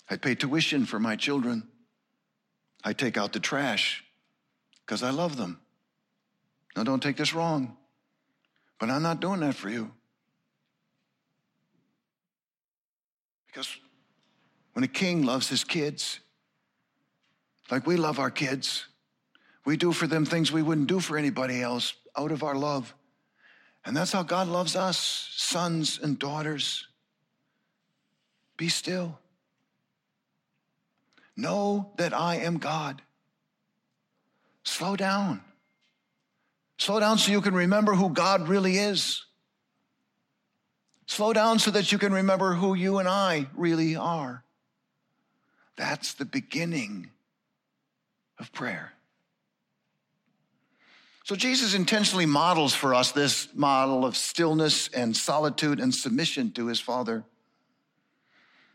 I 0.09 0.15
pay 0.15 0.33
tuition 0.33 0.85
for 0.85 0.97
my 0.97 1.17
children. 1.17 1.67
I 2.81 2.93
take 2.93 3.17
out 3.17 3.33
the 3.33 3.41
trash 3.41 4.01
because 4.85 5.03
I 5.03 5.09
love 5.09 5.35
them. 5.35 5.59
Now, 6.77 6.83
don't 6.83 7.03
take 7.03 7.17
this 7.17 7.33
wrong, 7.33 7.75
but 8.79 8.89
I'm 8.89 9.01
not 9.01 9.19
doing 9.19 9.41
that 9.41 9.55
for 9.55 9.69
you. 9.69 9.91
Because 13.47 13.77
when 14.75 14.83
a 14.83 14.89
king 14.89 15.23
loves 15.23 15.47
his 15.47 15.63
kids, 15.63 16.19
like 17.71 17.87
we 17.87 17.95
love 17.95 18.19
our 18.19 18.29
kids, 18.29 18.85
we 19.63 19.77
do 19.77 19.93
for 19.93 20.05
them 20.05 20.25
things 20.25 20.51
we 20.51 20.61
wouldn't 20.61 20.87
do 20.87 20.99
for 20.99 21.17
anybody 21.17 21.61
else 21.61 21.93
out 22.17 22.29
of 22.29 22.43
our 22.43 22.55
love. 22.55 22.93
And 23.85 23.95
that's 23.95 24.11
how 24.11 24.21
God 24.21 24.49
loves 24.49 24.75
us, 24.75 25.29
sons 25.31 25.97
and 26.03 26.19
daughters. 26.19 26.87
Be 28.57 28.67
still. 28.67 29.17
Know 31.37 31.93
that 31.95 32.13
I 32.13 32.35
am 32.35 32.57
God. 32.57 33.01
Slow 34.65 34.97
down. 34.97 35.39
Slow 36.77 36.99
down 36.99 37.17
so 37.17 37.31
you 37.31 37.39
can 37.39 37.53
remember 37.53 37.93
who 37.93 38.09
God 38.09 38.49
really 38.49 38.77
is. 38.77 39.25
Slow 41.07 41.31
down 41.31 41.59
so 41.59 41.71
that 41.71 41.93
you 41.93 41.97
can 41.97 42.11
remember 42.11 42.55
who 42.55 42.73
you 42.73 42.97
and 42.97 43.07
I 43.07 43.47
really 43.55 43.95
are. 43.95 44.44
That's 45.77 46.13
the 46.13 46.25
beginning 46.25 47.11
of 48.39 48.51
prayer. 48.51 48.93
So 51.23 51.35
Jesus 51.35 51.73
intentionally 51.73 52.27
models 52.27 52.75
for 52.75 52.93
us 52.93 53.11
this 53.11 53.47
model 53.55 54.05
of 54.05 54.15
stillness 54.15 54.89
and 54.89 55.17
solitude 55.17 55.79
and 55.79 55.93
submission 55.93 56.51
to 56.51 56.67
his 56.67 56.79
Father. 56.79 57.23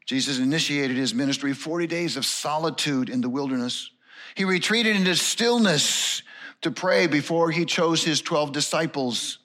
Jesus 0.05 0.41
initiated 0.41 0.97
his 0.97 1.15
ministry 1.15 1.55
40 1.55 1.87
days 1.87 2.17
of 2.17 2.27
solitude 2.27 3.09
in 3.09 3.21
the 3.21 3.29
wilderness. 3.29 3.93
He 4.35 4.45
retreated 4.45 4.97
into 4.97 5.15
stillness 5.15 6.23
to 6.63 6.73
pray 6.73 7.07
before 7.07 7.53
he 7.53 7.65
chose 7.65 8.03
his 8.03 8.21
12 8.21 8.51
disciples. 8.51 9.39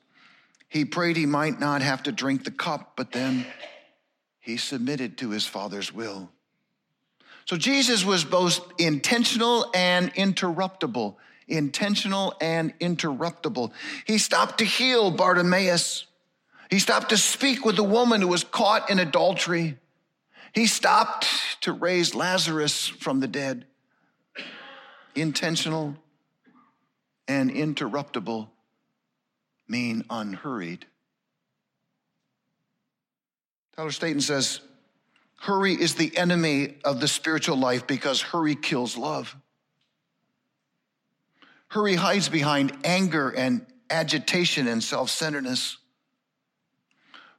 He 0.68 0.84
prayed 0.84 1.16
he 1.16 1.28
might 1.28 1.60
not 1.60 1.84
have 1.84 2.02
to 2.04 2.12
drink 2.12 2.44
the 2.44 2.52
cup, 2.52 2.94
but 2.98 3.12
then 3.12 3.46
he 4.40 4.58
submitted 4.58 5.20
to 5.20 5.30
his 5.30 5.46
Father's 5.46 5.94
will. 5.94 6.32
So 7.46 7.58
Jesus 7.58 8.04
was 8.04 8.24
both 8.24 8.60
intentional 8.80 9.70
and 9.74 10.14
interruptible. 10.16 11.16
Intentional 11.48 12.34
and 12.42 12.78
interruptible. 12.80 13.72
He 14.06 14.18
stopped 14.18 14.58
to 14.60 14.66
heal 14.66 15.12
Bartimaeus. 15.12 16.08
He 16.72 16.80
stopped 16.80 17.10
to 17.10 17.18
speak 17.18 17.64
with 17.64 17.76
the 17.76 17.84
woman 17.84 18.22
who 18.22 18.28
was 18.28 18.44
caught 18.44 18.90
in 18.90 18.98
adultery. 18.98 19.78
He 20.54 20.66
stopped 20.66 21.28
to 21.62 21.72
raise 21.72 22.16
Lazarus 22.16 22.88
from 22.88 23.20
the 23.20 23.28
dead. 23.28 23.66
Intentional 25.14 25.96
and 27.28 27.52
interruptible 27.52 28.50
mean 29.68 30.04
unhurried. 30.10 30.86
Tyler 33.76 33.92
Staton 33.92 34.22
says, 34.22 34.62
Hurry 35.46 35.74
is 35.80 35.94
the 35.94 36.18
enemy 36.18 36.74
of 36.84 37.00
the 37.00 37.08
spiritual 37.08 37.56
life 37.56 37.86
because 37.86 38.20
hurry 38.20 38.56
kills 38.56 38.98
love. 38.98 39.36
Hurry 41.68 41.94
hides 41.94 42.30
behind 42.30 42.76
anger 42.84 43.30
and 43.30 43.64
agitation 43.92 44.68
and 44.68 44.84
self 44.84 45.12
centeredness. 45.12 45.78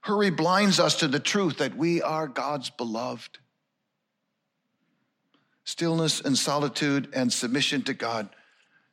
Hurry 0.03 0.31
blinds 0.31 0.79
us 0.79 1.01
to 1.01 1.09
the 1.09 1.19
truth 1.19 1.59
that 1.59 1.77
we 1.77 2.01
are 2.01 2.29
God's 2.29 2.71
beloved. 2.71 3.40
Stillness 5.64 6.21
and 6.21 6.38
solitude 6.38 7.09
and 7.12 7.33
submission 7.33 7.83
to 7.83 7.92
God 7.92 8.29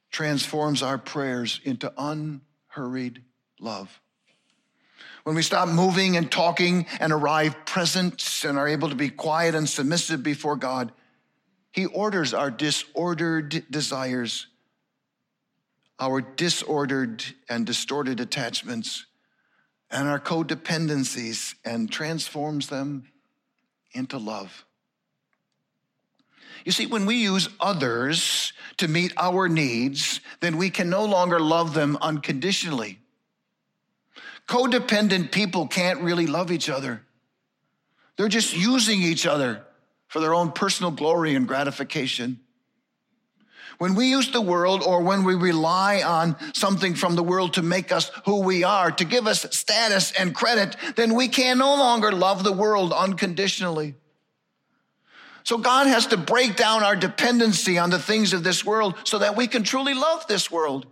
transforms 0.10 0.82
our 0.82 0.98
prayers 0.98 1.62
into 1.64 1.94
unhurried 2.00 3.22
love. 3.60 4.02
When 5.24 5.36
we 5.36 5.42
stop 5.42 5.70
moving 5.70 6.18
and 6.18 6.30
talking 6.30 6.86
and 7.00 7.14
arrive 7.14 7.66
present 7.66 8.44
and 8.44 8.58
are 8.58 8.68
able 8.68 8.90
to 8.90 8.96
be 8.96 9.10
quiet 9.10 9.56
and 9.56 9.68
submissive 9.68 10.22
before 10.22 10.58
God, 10.58 10.92
He 11.72 11.86
orders 11.86 12.34
our 12.34 12.52
disordered 12.52 13.64
desires, 13.72 14.48
our 15.98 16.20
disordered 16.20 17.24
and 17.48 17.66
distorted 17.66 18.20
attachments, 18.20 19.06
and 19.90 20.10
our 20.10 20.20
codependencies 20.20 21.56
and 21.64 21.90
transforms 21.90 22.68
them 22.68 23.06
into 23.94 24.18
love. 24.18 24.66
You 26.66 26.72
see, 26.72 26.86
when 26.86 27.06
we 27.06 27.16
use 27.16 27.48
others 27.60 28.54
to 28.78 28.88
meet 28.88 29.14
our 29.18 29.48
needs, 29.48 30.20
then 30.40 30.58
we 30.58 30.70
can 30.70 30.90
no 30.90 31.06
longer 31.06 31.40
love 31.40 31.74
them 31.74 31.98
unconditionally. 32.02 33.00
Codependent 34.48 35.32
people 35.32 35.68
can't 35.68 36.02
really 36.02 36.28
love 36.28 36.52
each 36.52 36.70
other. 36.70 37.02
They're 38.18 38.28
just 38.28 38.56
using 38.56 39.02
each 39.02 39.26
other 39.26 39.64
for 40.08 40.20
their 40.20 40.34
own 40.34 40.52
personal 40.52 40.92
glory 40.92 41.36
and 41.36 41.48
gratification. 41.48 42.40
When 43.80 43.96
we 43.96 44.08
use 44.08 44.32
the 44.32 44.42
world 44.42 44.84
or 44.84 45.02
when 45.02 45.24
we 45.24 45.34
rely 45.34 46.04
on 46.04 46.36
something 46.54 46.94
from 46.94 47.16
the 47.16 47.24
world 47.24 47.54
to 47.54 47.62
make 47.62 47.92
us 47.92 48.12
who 48.26 48.42
we 48.42 48.64
are, 48.64 48.92
to 48.92 49.06
give 49.06 49.26
us 49.26 49.46
status 49.52 50.12
and 50.12 50.36
credit, 50.36 50.76
then 50.96 51.16
we 51.16 51.28
can 51.28 51.58
no 51.58 51.76
longer 51.76 52.12
love 52.12 52.44
the 52.44 52.52
world 52.52 52.94
unconditionally. 52.94 53.96
So 55.44 55.58
God 55.58 55.88
has 55.88 56.08
to 56.08 56.18
break 56.18 56.56
down 56.56 56.84
our 56.84 56.96
dependency 56.96 57.78
on 57.78 57.90
the 57.90 58.00
things 58.00 58.34
of 58.34 58.44
this 58.44 58.64
world 58.64 58.96
so 59.04 59.20
that 59.20 59.36
we 59.36 59.48
can 59.48 59.64
truly 59.64 59.94
love 59.94 60.26
this 60.28 60.50
world. 60.50 60.86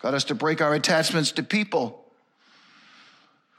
God 0.00 0.14
us 0.14 0.24
to 0.24 0.34
break 0.34 0.60
our 0.60 0.74
attachments 0.74 1.32
to 1.32 1.42
people 1.42 2.04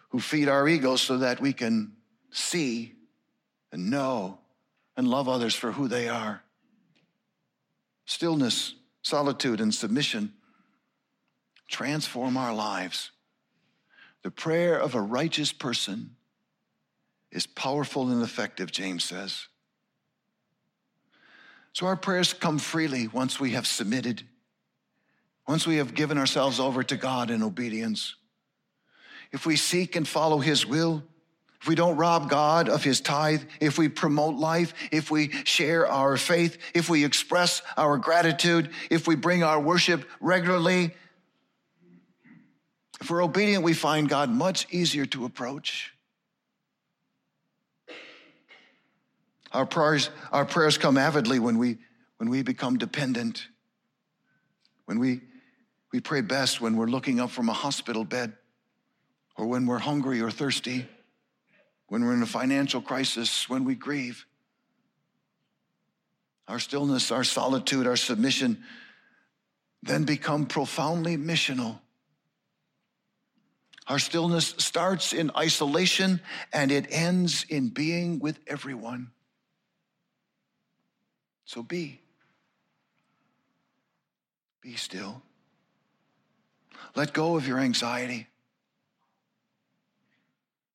who 0.10 0.19
feed 0.19 0.47
our 0.47 0.67
egos 0.67 1.02
so 1.02 1.17
that 1.17 1.39
we 1.39 1.54
can 1.54 1.93
see 2.32 2.95
and 3.71 3.89
know 3.89 4.39
and 4.95 5.08
love 5.08 5.30
others 5.30 5.56
for 5.56 5.71
who 5.71 5.88
they 5.88 6.08
are. 6.08 6.41
Stillness, 8.06 8.73
solitude, 9.02 9.62
and 9.62 9.73
submission 9.73 10.34
transform 11.67 12.38
our 12.38 12.54
lives. 12.54 13.12
The 14.23 14.32
prayer 14.32 14.78
of 14.78 14.95
a 14.95 15.02
righteous 15.02 15.54
person 15.54 16.15
is 17.32 17.45
powerful 17.45 18.10
and 18.10 18.23
effective, 18.23 18.71
James 18.71 19.04
says. 19.04 19.47
So 21.73 21.86
our 21.86 21.95
prayers 21.95 22.34
come 22.34 22.58
freely 22.58 23.08
once 23.08 23.39
we 23.39 23.52
have 23.52 23.67
submitted 23.67 24.23
once 25.50 25.66
we 25.66 25.78
have 25.78 25.96
given 25.96 26.20
ourselves 26.20 26.60
over 26.60 26.84
to 26.84 26.96
God 26.96 27.32
in 27.32 27.42
obedience, 27.42 28.14
if 29.32 29.48
we 29.48 29.56
seek 29.56 29.96
and 29.96 30.08
follow 30.08 30.38
His 30.38 30.64
will, 30.64 31.02
if 31.60 31.68
we 31.68 31.74
don't 31.74 31.98
rob 31.98 32.30
God 32.30 32.70
of 32.70 32.84
His 32.84 33.02
tithe, 33.02 33.42
if 33.60 33.76
we 33.80 33.90
promote 33.90 34.36
life, 34.36 34.76
if 34.92 35.10
we 35.10 35.32
share 35.46 35.88
our 35.88 36.18
faith, 36.18 36.60
if 36.76 36.88
we 36.88 37.04
express 37.04 37.64
our 37.78 37.98
gratitude, 37.98 38.70
if 38.92 39.08
we 39.08 39.16
bring 39.16 39.42
our 39.42 39.60
worship 39.60 40.08
regularly, 40.22 40.94
if 43.02 43.10
we're 43.10 43.24
obedient, 43.24 43.64
we 43.64 43.74
find 43.74 44.08
God 44.08 44.30
much 44.30 44.68
easier 44.70 45.08
to 45.08 45.26
approach. 45.26 45.92
Our 49.52 49.66
prayers, 49.66 50.12
our 50.32 50.46
prayers 50.46 50.78
come 50.78 50.96
avidly 50.96 51.40
when 51.40 51.58
we, 51.58 51.80
when 52.18 52.30
we 52.30 52.44
become 52.44 52.78
dependent, 52.78 53.48
when 54.86 55.00
we 55.00 55.22
we 55.91 55.99
pray 55.99 56.21
best 56.21 56.62
when 56.62 56.78
we're 56.78 56.88
looking 56.88 57.19
up 57.19 57.32
from 57.32 57.49
a 57.49 57.54
hospital 57.54 58.04
bed 58.04 58.34
or 59.36 59.47
when 59.47 59.65
we're 59.65 59.80
hungry 59.80 60.21
or 60.21 60.30
thirsty, 60.30 60.88
when 61.88 62.04
we're 62.04 62.13
in 62.13 62.21
a 62.21 62.28
financial 62.28 62.82
crisis, 62.82 63.49
when 63.49 63.63
we 63.65 63.75
grieve. 63.75 64.25
Our 66.47 66.60
stillness, 66.60 67.12
our 67.12 67.23
solitude, 67.23 67.88
our 67.88 67.95
submission 67.95 68.63
then 69.82 70.04
become 70.04 70.45
profoundly 70.45 71.15
missional. 71.15 71.80
Our 73.88 73.97
stillness 73.97 74.54
starts 74.58 75.13
in 75.13 75.32
isolation 75.36 76.21
and 76.54 76.71
it 76.71 76.88
ends 76.89 77.45
in 77.49 77.69
being 77.69 78.19
with 78.19 78.39
everyone. 78.45 79.12
So 81.45 81.63
be. 81.63 82.02
Be 84.62 84.75
still. 84.75 85.23
Let 86.95 87.13
go 87.13 87.36
of 87.36 87.47
your 87.47 87.60
anxiety. 87.60 88.28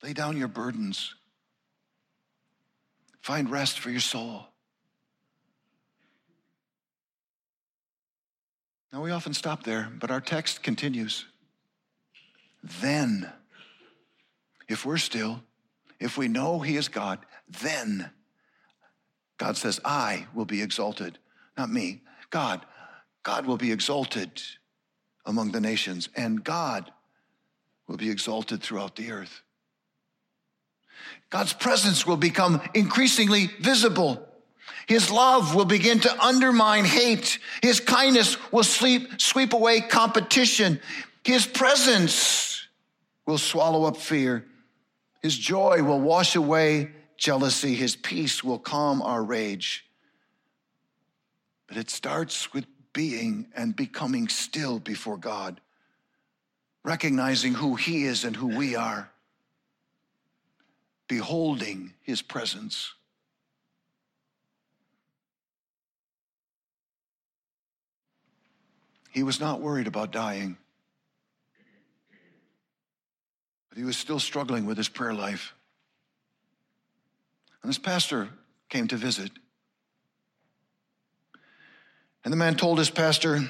Lay 0.03 0.13
down 0.13 0.37
your 0.37 0.49
burdens. 0.49 1.15
Find 3.21 3.51
rest 3.51 3.79
for 3.79 3.91
your 3.91 4.01
soul. 4.01 4.47
Now, 8.93 9.03
we 9.03 9.11
often 9.11 9.35
stop 9.35 9.65
there, 9.65 9.91
but 9.99 10.11
our 10.11 10.21
text 10.21 10.63
continues. 10.63 11.25
Then, 12.63 13.33
if 14.69 14.87
we're 14.87 14.99
still, 14.99 15.43
if 15.99 16.17
we 16.17 16.29
know 16.29 16.61
He 16.61 16.77
is 16.77 16.89
God, 16.89 17.19
then 17.63 18.11
God 19.37 19.57
says, 19.57 19.81
I 19.85 20.27
will 20.35 20.45
be 20.45 20.63
exalted. 20.63 21.19
Not 21.59 21.71
me, 21.71 22.03
God. 22.31 22.65
God 23.23 23.47
will 23.47 23.57
be 23.57 23.73
exalted 23.73 24.41
among 25.27 25.53
the 25.53 25.61
nations, 25.61 26.09
and 26.17 26.43
God 26.43 26.91
will 27.87 27.97
be 27.97 28.11
exalted 28.11 28.63
throughout 28.63 28.97
the 28.97 29.11
earth. 29.11 29.43
God's 31.31 31.53
presence 31.53 32.07
will 32.07 32.17
become 32.17 32.61
increasingly 32.75 33.47
visible. 33.61 34.27
His 34.87 35.11
love 35.11 35.55
will 35.55 35.65
begin 35.65 36.01
to 36.01 36.25
undermine 36.25 36.85
hate. 36.85 37.39
His 37.63 37.81
kindness 37.81 38.37
will 38.53 38.63
sleep, 38.63 39.21
sweep 39.21 39.53
away 39.53 39.81
competition. 39.81 40.81
His 41.25 41.47
presence 41.47 42.67
will 43.27 43.39
swallow 43.39 43.85
up 43.85 43.97
fear. 43.97 44.45
His 45.23 45.37
joy 45.37 45.83
will 45.83 46.01
wash 46.01 46.37
away 46.37 46.91
jealousy. 47.17 47.75
His 47.75 47.97
peace 47.97 48.45
will 48.45 48.59
calm 48.59 49.01
our 49.03 49.23
rage. 49.23 49.87
But 51.67 51.79
it 51.79 51.91
starts 51.91 52.53
with 52.53 52.67
being 52.95 53.49
and 53.55 53.77
becoming 53.77 54.29
still 54.29 54.79
before 54.79 55.19
God, 55.19 55.61
recognizing 56.83 57.53
who 57.53 57.75
He 57.75 58.05
is 58.05 58.25
and 58.25 58.35
who 58.35 58.57
we 58.57 58.75
are, 58.75 59.11
beholding 61.07 61.93
His 62.01 62.23
presence. 62.23 62.95
He 69.15 69.23
was 69.23 69.39
not 69.39 69.61
worried 69.61 69.87
about 69.87 70.11
dying, 70.11 70.57
but 73.69 73.79
he 73.79 73.85
was 73.85 73.97
still 73.97 74.19
struggling 74.19 74.67
with 74.67 74.77
his 74.77 74.89
prayer 74.89 75.15
life. 75.15 75.55
And 77.63 77.69
this 77.69 77.79
pastor 77.79 78.29
came 78.69 78.89
to 78.89 78.97
visit. 78.97 79.31
And 82.25 82.33
the 82.33 82.37
man 82.37 82.55
told 82.57 82.79
his 82.79 82.91
pastor, 82.91 83.41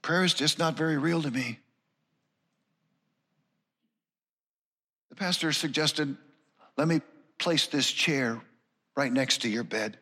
Prayer 0.00 0.24
is 0.24 0.32
just 0.32 0.58
not 0.58 0.76
very 0.76 0.96
real 0.96 1.20
to 1.22 1.30
me. 1.30 1.58
The 5.10 5.16
pastor 5.16 5.52
suggested, 5.52 6.16
Let 6.78 6.88
me 6.88 7.02
place 7.38 7.66
this 7.66 7.90
chair 7.90 8.40
right 8.96 9.12
next 9.12 9.42
to 9.42 9.48
your 9.48 9.64
bed. 9.64 9.98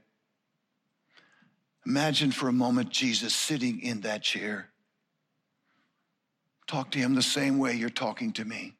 Imagine 1.84 2.30
for 2.30 2.49
a 2.49 2.53
moment 2.53 2.90
Jesus 2.90 3.34
sitting 3.34 3.80
in 3.80 4.03
that 4.03 4.22
chair. 4.22 4.68
Talk 6.66 6.90
to 6.92 6.99
him 6.99 7.14
the 7.14 7.22
same 7.22 7.59
way 7.59 7.74
you're 7.74 7.90
talking 7.90 8.32
to 8.34 8.44
me. 8.44 8.74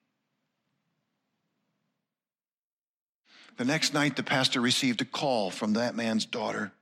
The 3.57 3.65
next 3.65 3.95
night, 3.95 4.17
the 4.17 4.23
pastor 4.23 4.61
received 4.61 5.01
a 5.01 5.05
call 5.05 5.51
from 5.51 5.75
that 5.75 5.95
man's 5.95 6.27
daughter. 6.27 6.73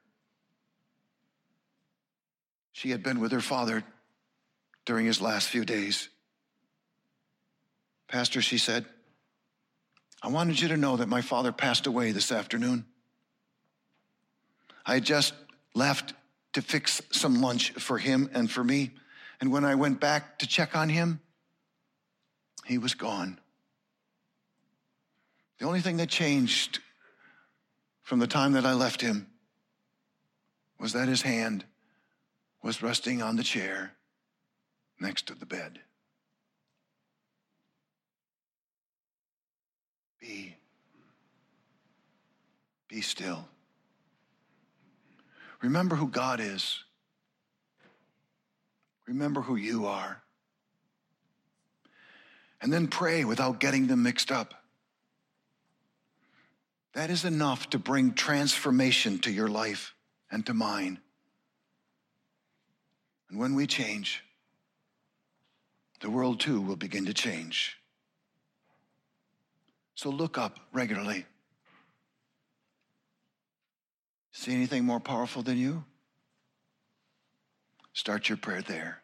She 2.75 2.91
had 2.91 3.05
been 3.05 3.21
with 3.21 3.31
her 3.31 3.41
father 3.41 3.85
during 4.85 5.07
his 5.07 5.21
last 5.21 5.49
few 5.49 5.65
days. 5.65 6.09
Pastor, 8.09 8.43
she 8.43 8.59
said, 8.59 8.85
I 10.21 10.29
wanted 10.29 10.61
you 10.61 10.67
to 10.69 10.77
know 10.77 10.97
that 10.97 11.09
my 11.09 11.21
father 11.21 11.53
passed 11.53 11.87
away 11.87 12.11
this 12.11 12.33
afternoon. 12.33 12.85
I 14.85 14.99
just 14.99 15.35
left 15.73 16.15
to 16.55 16.63
fix 16.63 17.01
some 17.13 17.41
lunch 17.41 17.71
for 17.71 17.97
him 17.97 18.29
and 18.35 18.51
for 18.51 18.65
me. 18.65 18.91
And 19.41 19.53
when 19.53 19.65
I 19.65 19.77
went 19.77 20.01
back 20.01 20.41
to 20.41 20.47
check 20.49 20.75
on 20.75 20.89
him, 20.89 21.21
he 22.67 22.79
was 22.79 22.95
gone. 22.95 23.39
The 25.61 25.67
only 25.67 25.81
thing 25.81 25.99
that 25.99 26.09
changed 26.09 26.81
from 28.03 28.19
the 28.19 28.27
time 28.27 28.53
that 28.55 28.67
I 28.67 28.73
left 28.75 29.01
him 29.01 29.29
was 30.81 30.93
that 30.95 31.07
his 31.07 31.23
hand 31.23 31.65
was 32.65 32.83
resting 32.83 33.21
on 33.21 33.37
the 33.37 33.43
chair 33.43 33.93
next 34.99 35.27
to 35.27 35.35
the 35.35 35.45
bed. 35.45 35.79
Be. 40.19 40.57
Be 42.89 43.03
still. 43.03 43.47
Remember 45.61 45.95
who 45.95 46.09
God 46.09 46.41
is. 46.41 46.83
Remember 49.07 49.43
who 49.43 49.57
you 49.57 49.85
are. 49.87 50.23
And 52.63 52.73
then 52.73 52.89
pray 52.89 53.27
without 53.27 53.61
getting 53.61 53.89
them 53.89 54.03
mixed 54.03 54.33
up. 54.33 54.55
That 56.95 57.11
is 57.11 57.27
enough 57.27 57.69
to 57.71 57.79
bring 57.79 58.15
transformation 58.15 59.19
to 59.19 59.31
your 59.31 59.49
life 59.49 59.95
and 60.31 60.47
to 60.47 60.55
mine. 60.55 61.01
And 63.35 63.41
when 63.41 63.57
we 63.57 63.67
change, 63.67 64.23
the 65.99 66.09
world 66.09 66.39
too 66.39 66.61
will 66.61 66.77
begin 66.77 67.07
to 67.07 67.13
change. 67.13 67.77
So 69.97 70.09
look 70.09 70.39
up 70.39 70.61
regularly. 70.73 71.27
See 74.31 74.55
anything 74.55 74.85
more 74.85 75.01
powerful 75.01 75.43
than 75.43 75.59
you? 75.59 75.83
Start 77.93 78.29
your 78.29 78.39
prayer 78.39 78.63
there. 78.63 79.04